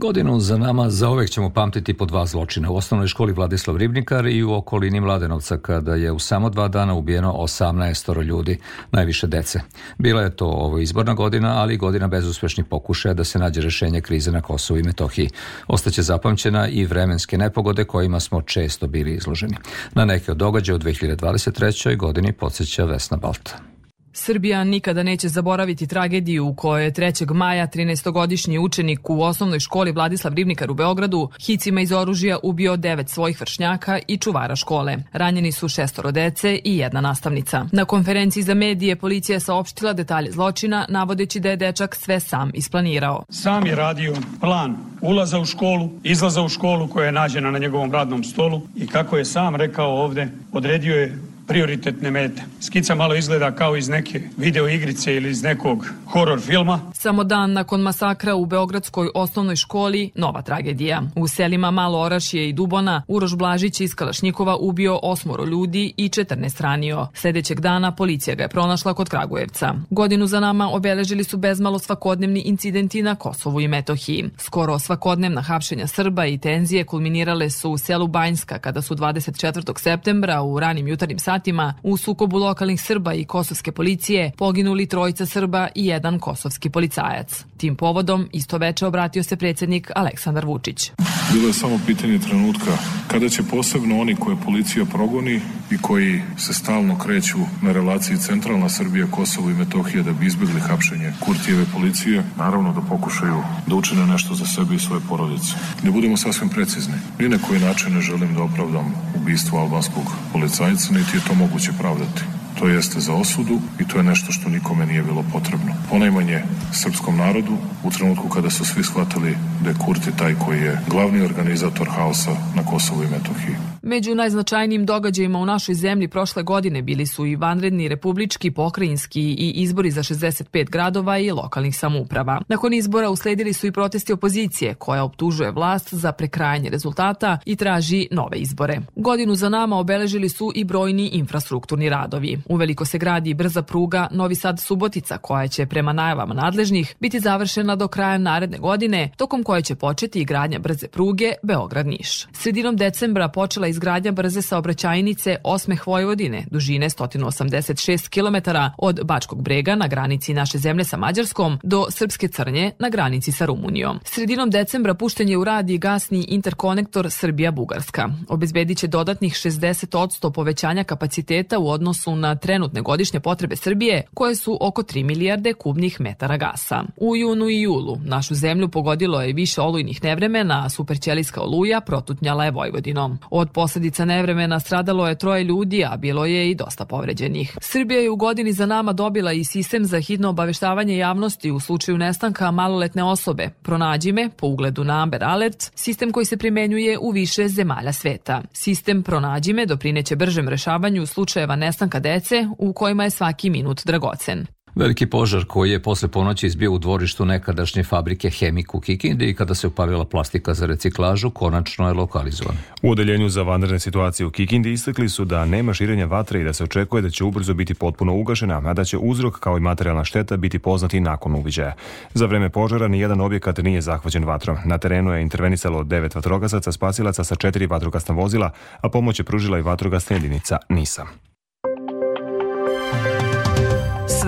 Godinu 0.00 0.40
za 0.40 0.58
nama 0.58 0.90
zaovek 0.90 1.30
ćemo 1.30 1.50
pamtiti 1.50 1.94
po 1.94 2.06
dva 2.06 2.26
zločina 2.26 2.70
u 2.70 2.76
osnovnoj 2.76 3.08
školi 3.08 3.32
Vladislav 3.32 3.76
Ribnikar 3.76 4.26
i 4.26 4.42
u 4.42 4.52
okolini 4.52 5.00
Mladenovca 5.00 5.56
kada 5.56 5.94
je 5.94 6.12
u 6.12 6.18
samo 6.18 6.50
dva 6.50 6.68
dana 6.68 6.94
ubijeno 6.94 7.32
18 7.32 8.22
ljudi, 8.22 8.58
najviše 8.92 9.26
dece. 9.26 9.60
Bila 9.98 10.22
je 10.22 10.36
to 10.36 10.46
ovo 10.46 10.78
izborna 10.78 11.14
godina, 11.14 11.60
ali 11.60 11.74
i 11.74 11.76
godina 11.76 12.08
bezuspešnih 12.08 12.66
pokušaja 12.66 13.14
da 13.14 13.24
se 13.24 13.38
nađe 13.38 13.60
rešenje 13.60 14.00
krize 14.00 14.32
na 14.32 14.40
Kosovu 14.40 14.78
i 14.80 14.82
Metohiji. 14.82 15.30
Ostaće 15.68 16.02
zapamćena 16.02 16.68
i 16.68 16.84
vremenske 16.84 17.38
nepogode 17.38 17.84
kojima 17.84 18.20
smo 18.20 18.42
često 18.42 18.86
bili 18.86 19.14
izloženi. 19.14 19.56
Na 19.94 20.04
neke 20.04 20.30
od 20.30 20.36
događaja 20.36 20.76
u 20.76 20.78
2023. 20.78 21.96
godini 21.96 22.32
podsjeća 22.32 22.84
Vesna 22.84 23.16
Balta. 23.16 23.77
Srbija 24.12 24.64
nikada 24.64 25.02
neće 25.02 25.28
zaboraviti 25.28 25.86
tragediju 25.86 26.46
u 26.46 26.54
kojoj 26.54 26.84
je 26.84 26.92
3. 26.92 27.34
maja 27.34 27.66
13-godišnji 27.66 28.58
učenik 28.58 29.10
u 29.10 29.22
osnovnoj 29.22 29.60
školi 29.60 29.92
Vladislav 29.92 30.34
Ribnikar 30.34 30.70
u 30.70 30.74
Beogradu 30.74 31.30
hicima 31.46 31.80
iz 31.80 31.92
oružja 31.92 32.38
ubio 32.42 32.76
devet 32.76 33.08
svojih 33.08 33.40
vršnjaka 33.40 33.98
i 34.08 34.16
čuvara 34.16 34.56
škole. 34.56 34.96
Ranjeni 35.12 35.52
su 35.52 35.68
šestoro 35.68 36.10
dece 36.10 36.58
i 36.64 36.76
jedna 36.78 37.00
nastavnica. 37.00 37.66
Na 37.72 37.84
konferenciji 37.84 38.42
za 38.42 38.54
medije 38.54 38.96
policija 38.96 39.36
je 39.36 39.40
saopštila 39.40 39.92
detalje 39.92 40.32
zločina, 40.32 40.86
navodeći 40.88 41.40
da 41.40 41.50
je 41.50 41.56
dečak 41.56 41.94
sve 41.94 42.20
sam 42.20 42.50
isplanirao. 42.54 43.24
Sam 43.30 43.66
je 43.66 43.74
radio 43.74 44.14
plan 44.40 44.76
ulaza 45.00 45.38
u 45.38 45.44
školu, 45.44 45.90
izlaza 46.02 46.42
u 46.42 46.48
školu 46.48 46.88
koja 46.88 47.06
je 47.06 47.12
nađena 47.12 47.50
na 47.50 47.58
njegovom 47.58 47.92
radnom 47.92 48.24
stolu 48.24 48.62
i 48.76 48.86
kako 48.86 49.16
je 49.16 49.24
sam 49.24 49.56
rekao 49.56 49.90
ovde, 49.90 50.28
odredio 50.52 50.96
je 50.96 51.27
prioritetne 51.48 52.10
mete. 52.10 52.42
Skica 52.60 52.94
malo 52.94 53.14
izgleda 53.14 53.54
kao 53.54 53.76
iz 53.76 53.88
neke 53.88 54.20
video 54.36 54.68
igrice 54.68 55.14
ili 55.14 55.30
iz 55.30 55.42
nekog 55.42 55.86
horor 56.06 56.40
filma. 56.40 56.80
Samo 56.94 57.24
dan 57.24 57.52
nakon 57.52 57.80
masakra 57.80 58.34
u 58.34 58.46
Beogradskoj 58.46 59.10
osnovnoj 59.14 59.56
školi, 59.56 60.10
nova 60.14 60.42
tragedija. 60.42 61.02
U 61.16 61.28
selima 61.28 61.70
Malo 61.70 62.00
Orašije 62.00 62.48
i 62.48 62.52
Dubona, 62.52 63.02
Uroš 63.08 63.36
Blažić 63.36 63.80
iz 63.80 63.94
Kalašnjikova 63.94 64.56
ubio 64.56 64.98
osmoro 65.02 65.44
ljudi 65.44 65.94
i 65.96 66.08
14 66.08 66.62
ranio. 66.62 67.06
Sledećeg 67.14 67.60
dana 67.60 67.94
policija 67.94 68.34
ga 68.34 68.42
je 68.42 68.48
pronašla 68.48 68.94
kod 68.94 69.08
Kragujevca. 69.08 69.74
Godinu 69.90 70.26
za 70.26 70.40
nama 70.40 70.70
obeležili 70.70 71.24
su 71.24 71.36
bezmalo 71.36 71.78
svakodnevni 71.78 72.40
incidenti 72.40 73.02
na 73.02 73.14
Kosovu 73.14 73.60
i 73.60 73.68
Metohiji. 73.68 74.30
Skoro 74.38 74.78
svakodnevna 74.78 75.42
hapšenja 75.42 75.86
Srba 75.86 76.26
i 76.26 76.38
tenzije 76.38 76.84
kulminirale 76.84 77.50
su 77.50 77.70
u 77.70 77.78
selu 77.78 78.06
Banjska 78.06 78.58
kada 78.58 78.82
su 78.82 78.94
24. 78.94 79.78
septembra 79.78 80.42
u 80.42 80.60
ranim 80.60 80.88
jutarnjim 80.88 81.18
satima 81.18 81.37
satima 81.38 81.74
u 81.82 81.96
sukobu 81.96 82.38
lokalnih 82.38 82.82
Srba 82.82 83.14
i 83.14 83.24
kosovske 83.24 83.72
policije 83.72 84.32
poginuli 84.36 84.86
trojica 84.86 85.26
Srba 85.26 85.68
i 85.74 85.86
jedan 85.86 86.18
kosovski 86.18 86.70
policajac. 86.70 87.44
Tim 87.56 87.76
povodom 87.76 88.28
isto 88.32 88.58
veče 88.58 88.86
obratio 88.86 89.22
se 89.22 89.36
predsjednik 89.36 89.90
Aleksandar 89.94 90.44
Vučić. 90.44 90.90
Bilo 91.32 91.46
je 91.46 91.52
samo 91.52 91.80
pitanje 91.86 92.18
trenutka 92.18 92.72
kada 93.08 93.28
će 93.28 93.42
posebno 93.42 94.00
oni 94.00 94.16
koje 94.16 94.36
policija 94.44 94.84
progoni 94.84 95.40
i 95.70 95.78
koji 95.82 96.22
se 96.38 96.52
stalno 96.54 96.98
kreću 96.98 97.38
na 97.62 97.72
relaciji 97.72 98.16
centralna 98.16 98.68
Srbija, 98.68 99.06
Kosovo 99.10 99.50
i 99.50 99.54
Metohija 99.54 100.02
da 100.02 100.12
bi 100.12 100.26
izbjegli 100.26 100.60
hapšenje 100.60 101.12
Kurtijeve 101.20 101.64
policije, 101.74 102.24
naravno 102.36 102.72
da 102.72 102.80
pokušaju 102.80 103.42
da 103.66 103.74
učine 103.74 104.06
nešto 104.06 104.34
za 104.34 104.46
sebe 104.46 104.74
i 104.74 104.78
svoje 104.78 105.00
porodice. 105.08 105.52
Da 105.82 105.90
budemo 105.90 106.16
sasvim 106.16 106.48
precizni. 106.48 106.94
Ni 107.18 107.28
na 107.28 107.38
koji 107.48 107.60
način 107.60 107.94
ne 107.94 108.00
želim 108.00 108.34
da 108.34 108.42
opravdam 108.42 108.94
ubistvo 109.14 109.58
albanskog 109.58 110.04
policajca, 110.32 110.92
niti 110.92 111.16
je 111.16 111.27
to 111.28 111.34
moguće 111.34 111.72
pravdati. 111.78 112.37
To 112.58 112.68
jeste 112.68 113.00
za 113.00 113.14
osudu 113.14 113.58
i 113.80 113.88
to 113.88 113.98
je 113.98 114.04
nešto 114.04 114.32
što 114.32 114.48
nikome 114.48 114.86
nije 114.86 115.02
bilo 115.02 115.24
potrebno. 115.32 115.72
Ponajmanje 115.90 116.42
srpskom 116.72 117.16
narodu 117.16 117.52
u 117.84 117.90
trenutku 117.90 118.28
kada 118.28 118.50
su 118.50 118.64
svi 118.64 118.84
shvatili 118.84 119.36
da 119.64 119.70
je 119.70 119.76
Kurti 119.86 120.16
taj 120.18 120.34
koji 120.34 120.60
je 120.60 120.80
glavni 120.88 121.20
organizator 121.20 121.88
haosa 121.88 122.30
na 122.56 122.64
Kosovu 122.64 123.02
i 123.02 123.06
Metohiji. 123.06 123.56
Među 123.82 124.14
najznačajnijim 124.14 124.86
događajima 124.86 125.38
u 125.38 125.46
našoj 125.46 125.74
zemlji 125.74 126.08
prošle 126.08 126.42
godine 126.42 126.82
bili 126.82 127.06
su 127.06 127.26
i 127.26 127.36
vanredni 127.36 127.88
republički, 127.88 128.50
pokrajinski 128.50 129.20
i 129.20 129.50
izbori 129.50 129.90
za 129.90 130.02
65 130.02 130.70
gradova 130.70 131.18
i 131.18 131.30
lokalnih 131.30 131.76
samouprava. 131.76 132.40
Nakon 132.48 132.74
izbora 132.74 133.10
usledili 133.10 133.52
su 133.52 133.66
i 133.66 133.72
protesti 133.72 134.12
opozicije 134.12 134.74
koja 134.74 135.04
optužuje 135.04 135.50
vlast 135.50 135.94
za 135.94 136.12
prekrajanje 136.12 136.70
rezultata 136.70 137.38
i 137.46 137.56
traži 137.56 138.08
nove 138.10 138.38
izbore. 138.38 138.80
Godinu 138.96 139.34
za 139.34 139.48
nama 139.48 139.78
obeležili 139.78 140.28
su 140.28 140.52
i 140.54 140.64
brojni 140.64 141.08
infrastrukturni 141.12 141.88
radovi. 141.88 142.38
Uveliko 142.48 142.84
se 142.84 142.98
gradi 142.98 143.34
brza 143.34 143.62
pruga 143.62 144.08
Novi 144.10 144.34
Sad 144.34 144.60
Subotica 144.60 145.18
koja 145.18 145.48
će 145.48 145.66
prema 145.66 145.92
najavama 145.92 146.34
nadležnih 146.34 146.94
biti 147.00 147.20
završena 147.20 147.76
do 147.76 147.88
kraja 147.88 148.18
naredne 148.18 148.58
godine, 148.58 149.10
tokom 149.16 149.42
koje 149.42 149.62
će 149.62 149.74
početi 149.74 150.20
i 150.20 150.24
gradnja 150.24 150.58
brze 150.58 150.88
pruge 150.88 151.32
Beograd-Niš. 151.42 152.26
Sredinom 152.32 152.76
decembra 152.76 153.28
počela 153.28 153.66
izgradnja 153.66 154.12
brze 154.12 154.42
saobraćajnice 154.42 155.36
Osmeh 155.44 155.86
Vojvodine, 155.86 156.44
dužine 156.50 156.88
186 156.88 158.08
km 158.08 158.50
od 158.78 159.00
Bačkog 159.04 159.42
brega 159.42 159.74
na 159.74 159.88
granici 159.88 160.34
naše 160.34 160.58
zemlje 160.58 160.84
sa 160.84 160.96
Mađarskom 160.96 161.58
do 161.62 161.86
Srpske 161.90 162.28
crnje 162.28 162.72
na 162.78 162.88
granici 162.88 163.32
sa 163.32 163.44
Rumunijom. 163.46 164.00
Sredinom 164.04 164.50
decembra 164.50 164.94
pušten 164.94 165.28
je 165.28 165.36
u 165.36 165.44
rad 165.44 165.70
i 165.70 165.78
gasni 165.78 166.24
interkonektor 166.28 167.06
Srbija-Bugarska. 167.06 168.10
Obezbediće 168.28 168.86
dodatnih 168.86 169.32
60% 169.32 170.32
povećanja 170.32 170.84
kapaciteta 170.84 171.58
u 171.58 171.68
odnosu 171.68 172.16
na 172.16 172.37
trenutne 172.38 172.80
godišnje 172.80 173.20
potrebe 173.20 173.56
Srbije, 173.56 174.02
koje 174.14 174.34
su 174.34 174.58
oko 174.60 174.82
3 174.82 175.04
milijarde 175.04 175.52
kubnih 175.52 176.00
metara 176.00 176.36
gasa. 176.36 176.84
U 176.96 177.16
junu 177.16 177.48
i 177.48 177.60
julu 177.60 177.96
našu 178.04 178.34
zemlju 178.34 178.68
pogodilo 178.68 179.22
je 179.22 179.32
više 179.32 179.60
olujnih 179.60 180.04
nevremena, 180.04 180.62
a 180.66 180.68
superćelijska 180.68 181.40
oluja 181.40 181.80
protutnjala 181.80 182.44
je 182.44 182.50
Vojvodinom. 182.50 183.18
Od 183.30 183.50
posledica 183.50 184.04
nevremena 184.04 184.60
stradalo 184.60 185.08
je 185.08 185.18
troje 185.18 185.44
ljudi, 185.44 185.84
a 185.84 185.96
bilo 185.96 186.24
je 186.24 186.50
i 186.50 186.54
dosta 186.54 186.84
povređenih. 186.84 187.56
Srbija 187.60 188.00
je 188.00 188.10
u 188.10 188.16
godini 188.16 188.52
za 188.52 188.66
nama 188.66 188.92
dobila 188.92 189.32
i 189.32 189.44
sistem 189.44 189.84
za 189.84 190.00
hitno 190.00 190.28
obaveštavanje 190.28 190.96
javnosti 190.96 191.50
u 191.50 191.60
slučaju 191.60 191.98
nestanka 191.98 192.50
maloletne 192.50 193.04
osobe. 193.04 193.50
Pronađi 193.62 194.12
me, 194.12 194.30
po 194.36 194.46
ugledu 194.46 194.84
na 194.84 195.02
Amber 195.02 195.24
Alert, 195.24 195.70
sistem 195.74 196.12
koji 196.12 196.26
se 196.26 196.36
primenjuje 196.36 196.98
u 196.98 197.10
više 197.10 197.48
zemalja 197.48 197.92
sveta. 197.92 198.42
Sistem 198.52 199.02
Pronađi 199.02 199.52
me 199.52 199.66
doprineće 199.66 200.16
bržem 200.16 200.48
rešavanju 200.48 201.06
slučajeva 201.06 201.56
nestanka 201.56 202.00
dece 202.00 202.27
u 202.58 202.72
kojima 202.72 203.04
je 203.04 203.10
svaki 203.10 203.50
minut 203.50 203.82
dragocen. 203.84 204.46
Veliki 204.78 205.06
požar 205.06 205.44
koji 205.44 205.70
je 205.70 205.82
posle 205.82 206.08
ponoći 206.08 206.46
izbio 206.46 206.72
u 206.72 206.78
dvorištu 206.78 207.24
nekadašnje 207.24 207.84
fabrike 207.84 208.30
Hemik 208.30 208.74
u 208.74 208.80
Kikindi 208.80 209.28
i 209.28 209.34
kada 209.34 209.54
se 209.54 209.66
upalila 209.66 210.04
plastika 210.04 210.54
za 210.54 210.66
reciklažu, 210.66 211.30
konačno 211.30 211.88
je 211.88 211.94
lokalizovan. 211.94 212.56
U 212.82 212.90
odeljenju 212.90 213.28
za 213.28 213.42
vanredne 213.42 213.78
situacije 213.78 214.26
u 214.26 214.30
Kikindi 214.30 214.72
istakli 214.72 215.08
su 215.08 215.24
da 215.24 215.44
nema 215.44 215.74
širenja 215.74 216.06
vatre 216.06 216.40
i 216.40 216.44
da 216.44 216.52
se 216.52 216.64
očekuje 216.64 217.02
da 217.02 217.10
će 217.10 217.24
ubrzo 217.24 217.54
biti 217.54 217.74
potpuno 217.74 218.14
ugašena, 218.14 218.62
a 218.64 218.74
da 218.74 218.84
će 218.84 218.98
uzrok 218.98 219.38
kao 219.38 219.56
i 219.56 219.60
materijalna 219.60 220.04
šteta 220.04 220.36
biti 220.36 220.58
poznati 220.58 221.00
nakon 221.00 221.34
uviđaja. 221.34 221.74
Za 222.14 222.26
vreme 222.26 222.50
požara 222.50 222.88
ni 222.88 223.00
jedan 223.00 223.20
objekat 223.20 223.58
nije 223.58 223.80
zahvaćen 223.80 224.24
vatrom. 224.24 224.56
Na 224.64 224.78
terenu 224.78 225.12
je 225.12 225.22
intervenisalo 225.22 225.84
devet 225.84 226.14
vatrogasaca, 226.14 226.72
spasilaca 226.72 227.24
sa 227.24 227.34
četiri 227.34 227.66
vatrogasna 227.66 228.14
vozila, 228.14 228.50
a 228.80 228.88
pomoć 228.88 229.20
je 229.20 229.24
pružila 229.24 229.58
i 229.58 229.62
vatrogasna 229.62 230.16
jedinica 230.16 230.58
NISA. 230.68 231.06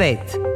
Svet. 0.00 0.49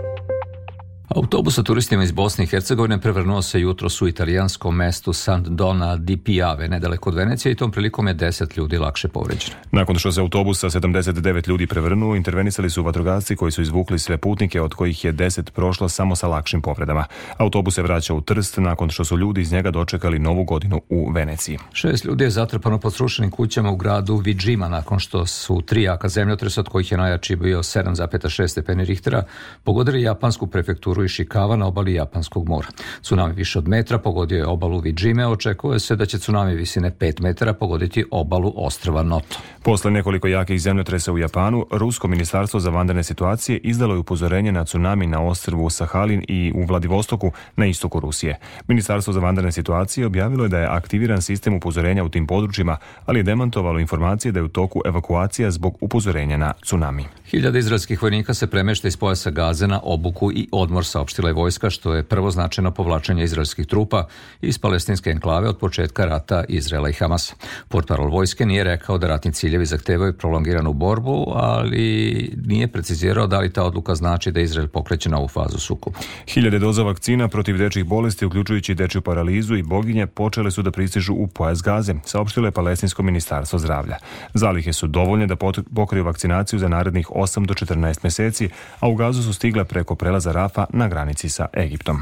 Autobus 1.14 1.54
sa 1.54 1.62
turistima 1.62 2.02
iz 2.02 2.12
Bosne 2.12 2.44
i 2.44 2.46
Hercegovine 2.46 3.00
prevrnuo 3.00 3.42
se 3.42 3.60
jutro 3.60 3.88
u 4.02 4.08
italijanskom 4.08 4.76
mestu 4.76 5.12
Sant 5.12 5.48
Dona 5.48 5.96
di 5.96 6.16
Piave, 6.16 6.68
nedaleko 6.68 7.10
od 7.10 7.16
Venecije 7.16 7.52
i 7.52 7.54
tom 7.54 7.70
prilikom 7.70 8.08
je 8.08 8.14
10 8.14 8.58
ljudi 8.58 8.78
lakše 8.78 9.08
povređeno. 9.08 9.56
Nakon 9.72 9.98
što 9.98 10.12
se 10.12 10.20
autobus 10.20 10.60
sa 10.60 10.70
79 10.70 11.48
ljudi 11.48 11.66
prevrnuo, 11.66 12.16
intervenisali 12.16 12.70
su 12.70 12.82
vatrogasci 12.82 13.36
koji 13.36 13.52
su 13.52 13.62
izvukli 13.62 13.98
sve 13.98 14.16
putnike, 14.18 14.60
od 14.60 14.74
kojih 14.74 15.04
je 15.04 15.12
10 15.12 15.50
prošlo 15.50 15.88
samo 15.88 16.16
sa 16.16 16.28
lakšim 16.28 16.62
povredama. 16.62 17.04
Autobus 17.38 17.74
se 17.74 17.82
vraća 17.82 18.14
u 18.14 18.20
Trst 18.20 18.56
nakon 18.58 18.90
što 18.90 19.04
su 19.04 19.18
ljudi 19.18 19.40
iz 19.40 19.52
njega 19.52 19.70
dočekali 19.70 20.18
novu 20.18 20.44
godinu 20.44 20.80
u 20.88 21.10
Veneciji. 21.10 21.58
Šest 21.72 22.04
ljudi 22.04 22.24
je 22.24 22.30
zatrpano 22.30 22.78
pod 22.78 22.94
srušenim 22.94 23.30
kućama 23.30 23.70
u 23.70 23.76
gradu 23.76 24.16
Vidžima 24.16 24.68
nakon 24.68 24.98
što 24.98 25.26
su 25.26 25.62
tri 25.66 25.82
jaka 25.82 26.08
zemljotresa, 26.08 26.60
od 26.60 26.68
kojih 26.68 26.92
je 26.92 26.98
najjači 26.98 27.36
bio 27.36 27.58
7,6 27.58 28.48
stepeni 28.48 28.84
Richtera, 28.84 29.22
pogodili 29.64 30.02
japansku 30.02 30.46
prefekturu 30.46 31.03
Ishikawa 31.04 31.56
na 31.56 31.66
obali 31.66 31.94
Japanskog 31.94 32.48
mora. 32.48 32.68
Tsunami 33.02 33.34
više 33.34 33.58
od 33.58 33.68
metra 33.68 33.98
pogodio 33.98 34.36
je 34.36 34.46
obalu 34.46 34.80
Vidžime, 34.80 35.26
očekuje 35.26 35.80
se 35.80 35.96
da 35.96 36.06
će 36.06 36.18
tsunami 36.18 36.54
visine 36.54 36.90
5 36.90 37.22
metara 37.22 37.52
pogoditi 37.52 38.04
obalu 38.10 38.52
ostrava 38.56 39.02
Noto. 39.02 39.38
Posle 39.62 39.90
nekoliko 39.90 40.28
jakih 40.28 40.60
zemljotresa 40.60 41.12
u 41.12 41.18
Japanu, 41.18 41.66
Rusko 41.70 42.08
ministarstvo 42.08 42.60
za 42.60 42.70
vanredne 42.70 43.02
situacije 43.02 43.58
izdalo 43.58 43.94
je 43.94 43.98
upozorenje 43.98 44.52
na 44.52 44.64
tsunami 44.64 45.06
na 45.06 45.22
ostrvu 45.22 45.70
Sahalin 45.70 46.24
i 46.28 46.52
u 46.54 46.64
Vladivostoku 46.64 47.32
na 47.56 47.66
istoku 47.66 48.00
Rusije. 48.00 48.38
Ministarstvo 48.68 49.12
za 49.12 49.20
vanredne 49.20 49.52
situacije 49.52 50.06
objavilo 50.06 50.44
je 50.44 50.48
da 50.48 50.58
je 50.58 50.66
aktiviran 50.66 51.22
sistem 51.22 51.54
upozorenja 51.54 52.04
u 52.04 52.08
tim 52.08 52.26
područjima, 52.26 52.76
ali 53.06 53.18
je 53.18 53.22
demantovalo 53.22 53.80
informacije 53.80 54.32
da 54.32 54.38
je 54.38 54.44
u 54.44 54.48
toku 54.48 54.80
evakuacija 54.84 55.50
zbog 55.50 55.76
upozorenja 55.80 56.36
na 56.36 56.52
tsunami. 56.62 57.04
Hiljada 57.30 57.58
izraelskih 57.58 58.02
vojnika 58.02 58.34
se 58.34 58.46
premešta 58.46 58.88
iz 58.88 58.96
pojasa 58.96 59.30
Gaze 59.30 59.66
na 59.66 59.80
obuku 59.82 60.32
i 60.32 60.48
odmor, 60.52 60.84
saopštila 60.94 61.28
je 61.28 61.34
vojska, 61.34 61.70
što 61.70 61.94
je 61.94 62.02
prvo 62.02 62.30
značajno 62.30 62.70
povlačenje 62.70 63.24
izraelskih 63.24 63.66
trupa 63.66 64.06
iz 64.40 64.58
palestinske 64.58 65.10
enklave 65.10 65.48
od 65.48 65.58
početka 65.58 66.04
rata 66.06 66.44
Izraela 66.48 66.88
i 66.88 66.92
Hamasa. 66.92 67.34
Portparol 67.68 68.10
vojske 68.10 68.46
nije 68.46 68.64
rekao 68.64 68.98
da 68.98 69.08
ratni 69.08 69.32
ciljevi 69.32 69.66
zahtevaju 69.66 70.12
prolongiranu 70.12 70.72
borbu, 70.72 71.32
ali 71.34 72.30
nije 72.46 72.68
precizirao 72.68 73.26
da 73.26 73.40
li 73.40 73.52
ta 73.52 73.64
odluka 73.64 73.94
znači 73.94 74.32
da 74.32 74.40
Izrael 74.40 74.68
pokreće 74.68 75.10
novu 75.10 75.28
fazu 75.28 75.58
sukoba. 75.58 75.98
Hiljade 76.28 76.58
doza 76.58 76.82
vakcina 76.82 77.28
protiv 77.28 77.58
dečjih 77.58 77.84
bolesti, 77.84 78.26
uključujući 78.26 78.74
dečju 78.74 79.02
paralizu 79.02 79.56
i 79.56 79.62
boginje, 79.62 80.06
počele 80.06 80.50
su 80.50 80.62
da 80.62 80.70
pristižu 80.70 81.14
u 81.14 81.26
pojas 81.26 81.62
Gaze, 81.62 81.94
saopštilo 82.04 82.46
je 82.46 82.52
Palestinsko 82.52 83.02
ministarstvo 83.02 83.58
zdravlja. 83.58 83.96
Zalihe 84.34 84.72
su 84.72 84.86
dovoljne 84.86 85.26
da 85.26 85.36
pokriju 85.74 86.04
vakcinaciju 86.04 86.58
za 86.58 86.68
narednih 86.68 87.08
8 87.08 87.46
do 87.46 87.54
14 87.54 87.98
meseci, 88.02 88.48
a 88.80 88.88
u 88.88 88.94
gazu 88.94 89.22
su 89.22 89.32
stigle 89.32 89.64
preko 89.64 89.94
prelaza 89.94 90.32
Rafa 90.32 90.66
na 90.70 90.83
granici 90.88 91.28
sa 91.28 91.46
Egiptom. 91.52 91.98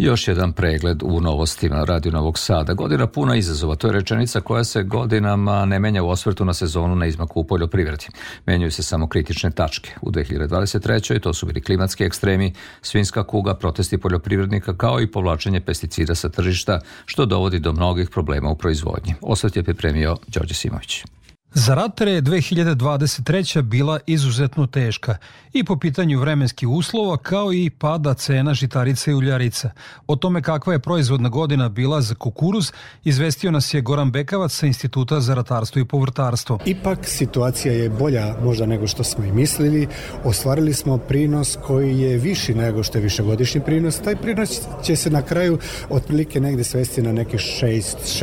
Još 0.00 0.28
jedan 0.28 0.52
pregled 0.52 1.02
u 1.02 1.20
novostima 1.20 1.84
Radio 1.84 2.12
Novog 2.12 2.38
Sada. 2.38 2.74
Godina 2.74 3.06
puna 3.06 3.36
izazova, 3.36 3.74
to 3.74 3.86
je 3.86 3.92
rečenica 3.92 4.40
koja 4.40 4.64
se 4.64 4.82
godinama 4.82 5.64
ne 5.64 5.78
menja 5.78 6.02
u 6.02 6.08
osvrtu 6.08 6.44
na 6.44 6.54
sezonu 6.54 6.96
na 6.96 7.06
izmaku 7.06 7.40
u 7.40 7.44
poljoprivredi. 7.44 8.06
Menjaju 8.46 8.70
se 8.70 8.82
samo 8.82 9.08
kritične 9.08 9.50
tačke. 9.50 9.90
U 10.02 10.10
2023. 10.10 11.20
to 11.20 11.34
su 11.34 11.46
bili 11.46 11.60
klimatski 11.62 12.04
ekstremi, 12.04 12.52
svinska 12.82 13.24
kuga, 13.24 13.54
protesti 13.54 13.98
poljoprivrednika 13.98 14.76
kao 14.76 15.00
i 15.00 15.10
povlačenje 15.10 15.60
pesticida 15.60 16.14
sa 16.14 16.28
tržišta, 16.28 16.80
što 17.06 17.26
dovodi 17.26 17.58
do 17.58 17.72
mnogih 17.72 18.10
problema 18.10 18.50
u 18.50 18.56
proizvodnji. 18.56 19.14
Osvrt 19.20 19.56
je 19.56 19.62
pripremio 19.62 20.16
Đorđe 20.26 20.54
Simović. 20.54 21.04
Za 21.54 21.74
ratare 21.74 22.12
je 22.12 22.22
2023. 22.22 23.62
bila 23.62 24.00
izuzetno 24.06 24.66
teška 24.66 25.16
i 25.52 25.64
po 25.64 25.76
pitanju 25.76 26.20
vremenskih 26.20 26.68
uslova 26.68 27.16
kao 27.16 27.52
i 27.52 27.70
pada 27.70 28.14
cena 28.14 28.54
žitarica 28.54 29.10
i 29.10 29.14
uljarica. 29.14 29.70
O 30.06 30.16
tome 30.16 30.42
kakva 30.42 30.72
je 30.72 30.78
proizvodna 30.78 31.28
godina 31.28 31.68
bila 31.68 32.00
za 32.00 32.14
kukuruz 32.14 32.72
izvestio 33.04 33.50
nas 33.50 33.74
je 33.74 33.80
Goran 33.80 34.10
Bekavac 34.10 34.52
sa 34.52 34.66
Instituta 34.66 35.20
za 35.20 35.34
ratarstvo 35.34 35.80
i 35.80 35.84
povrtarstvo. 35.84 36.58
Ipak 36.66 36.98
situacija 37.02 37.74
je 37.74 37.90
bolja 37.90 38.34
možda 38.42 38.66
nego 38.66 38.86
što 38.86 39.04
smo 39.04 39.24
i 39.24 39.32
mislili. 39.32 39.88
Ostvarili 40.24 40.74
smo 40.74 40.98
prinos 40.98 41.58
koji 41.66 42.00
je 42.00 42.16
viši 42.16 42.54
nego 42.54 42.82
što 42.82 42.98
je 42.98 43.02
višegodišnji 43.02 43.60
prinos. 43.60 44.00
Taj 44.00 44.16
prinos 44.16 44.60
će 44.82 44.96
se 44.96 45.10
na 45.10 45.22
kraju 45.22 45.58
otprilike 45.88 46.40
negde 46.40 46.64
svesti 46.64 47.02
na 47.02 47.12
neke 47.12 47.36
6, 47.36 47.62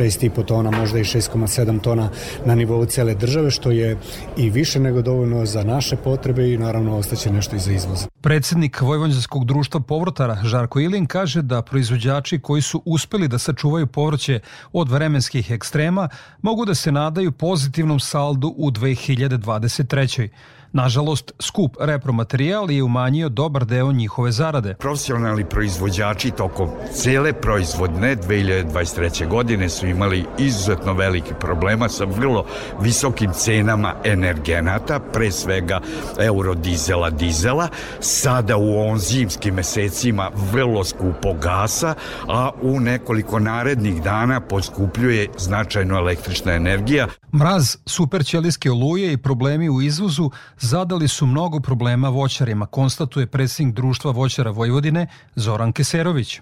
6,5 0.02 0.44
tona, 0.44 0.70
možda 0.70 0.98
i 0.98 1.04
6,7 1.04 1.80
tona 1.80 2.10
na 2.44 2.54
nivou 2.54 2.86
cele 2.86 3.17
države, 3.18 3.50
što 3.50 3.70
je 3.70 3.96
i 4.36 4.50
više 4.50 4.80
nego 4.80 5.02
dovoljno 5.02 5.46
za 5.46 5.62
naše 5.64 5.96
potrebe 5.96 6.52
i 6.52 6.58
naravno 6.58 6.96
ostaće 6.96 7.30
nešto 7.30 7.56
i 7.56 7.58
za 7.58 7.72
izvoz. 7.72 8.06
Predsednik 8.20 8.80
Vojvođanskog 8.80 9.44
društva 9.44 9.80
povrtara 9.80 10.38
Žarko 10.44 10.80
Ilin 10.80 11.06
kaže 11.06 11.42
da 11.42 11.62
proizvođači 11.62 12.38
koji 12.38 12.62
su 12.62 12.82
uspeli 12.84 13.28
da 13.28 13.38
sačuvaju 13.38 13.86
povrće 13.86 14.40
od 14.72 14.90
vremenskih 14.90 15.50
ekstrema 15.50 16.08
mogu 16.42 16.64
da 16.64 16.74
se 16.74 16.92
nadaju 16.92 17.32
pozitivnom 17.32 18.00
saldu 18.00 18.54
u 18.56 18.70
2023. 18.70 20.28
Nažalost, 20.72 21.32
skup 21.40 21.76
repromaterijal 21.80 22.70
je 22.70 22.82
umanjio 22.82 23.28
dobar 23.28 23.64
deo 23.64 23.92
njihove 23.92 24.32
zarade. 24.32 24.74
Profesionalni 24.74 25.44
proizvođači 25.44 26.30
tokom 26.30 26.70
cele 26.92 27.32
proizvodne 27.32 28.16
2023. 28.16 29.28
godine 29.28 29.68
su 29.68 29.86
imali 29.86 30.24
izuzetno 30.38 30.92
veliki 30.92 31.34
problema 31.40 31.88
sa 31.88 32.04
vrlo 32.04 32.44
visokim 32.80 33.32
cenama 33.32 33.94
energenata, 34.04 35.00
pre 35.12 35.30
svega 35.30 35.80
eurodizela, 36.18 37.10
dizela, 37.10 37.68
sada 38.00 38.56
u 38.56 38.68
ovom 38.68 38.98
zimskim 38.98 39.54
mesecima 39.54 40.30
vrlo 40.52 40.84
skupo 40.84 41.32
gasa, 41.42 41.94
a 42.28 42.50
u 42.62 42.80
nekoliko 42.80 43.38
narednih 43.38 44.02
dana 44.02 44.40
poskupljuje 44.40 45.28
značajno 45.38 45.96
električna 45.98 46.52
energija. 46.52 47.06
Mraz, 47.34 47.76
superćelijske 47.86 48.70
oluje 48.70 49.12
i 49.12 49.16
problemi 49.16 49.68
u 49.68 49.82
izvozu 49.82 50.30
zadali 50.60 51.08
su 51.08 51.26
mnogo 51.26 51.60
problema 51.60 52.08
voćarima, 52.08 52.66
konstatuje 52.66 53.26
predsjednik 53.26 53.74
društva 53.74 54.10
voćara 54.10 54.50
Vojvodine 54.50 55.06
Zoran 55.34 55.72
Keserović. 55.72 56.40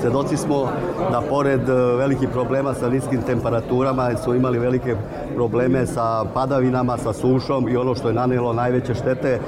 Svedoci 0.00 0.36
smo 0.36 0.72
da 1.10 1.22
pored 1.28 1.68
e, 1.68 1.72
velikih 1.72 2.28
problema 2.32 2.74
sa 2.74 2.88
niskim 2.88 3.22
temperaturama 3.22 4.10
su 4.24 4.34
imali 4.34 4.58
velike 4.58 4.96
probleme 5.34 5.86
sa 5.86 6.24
padavinama, 6.34 6.98
sa 6.98 7.12
sušom 7.12 7.68
i 7.68 7.76
ono 7.76 7.94
što 7.94 8.08
je 8.08 8.14
nanelo 8.14 8.52
najveće 8.52 8.94
štete, 8.94 9.28
e, 9.28 9.40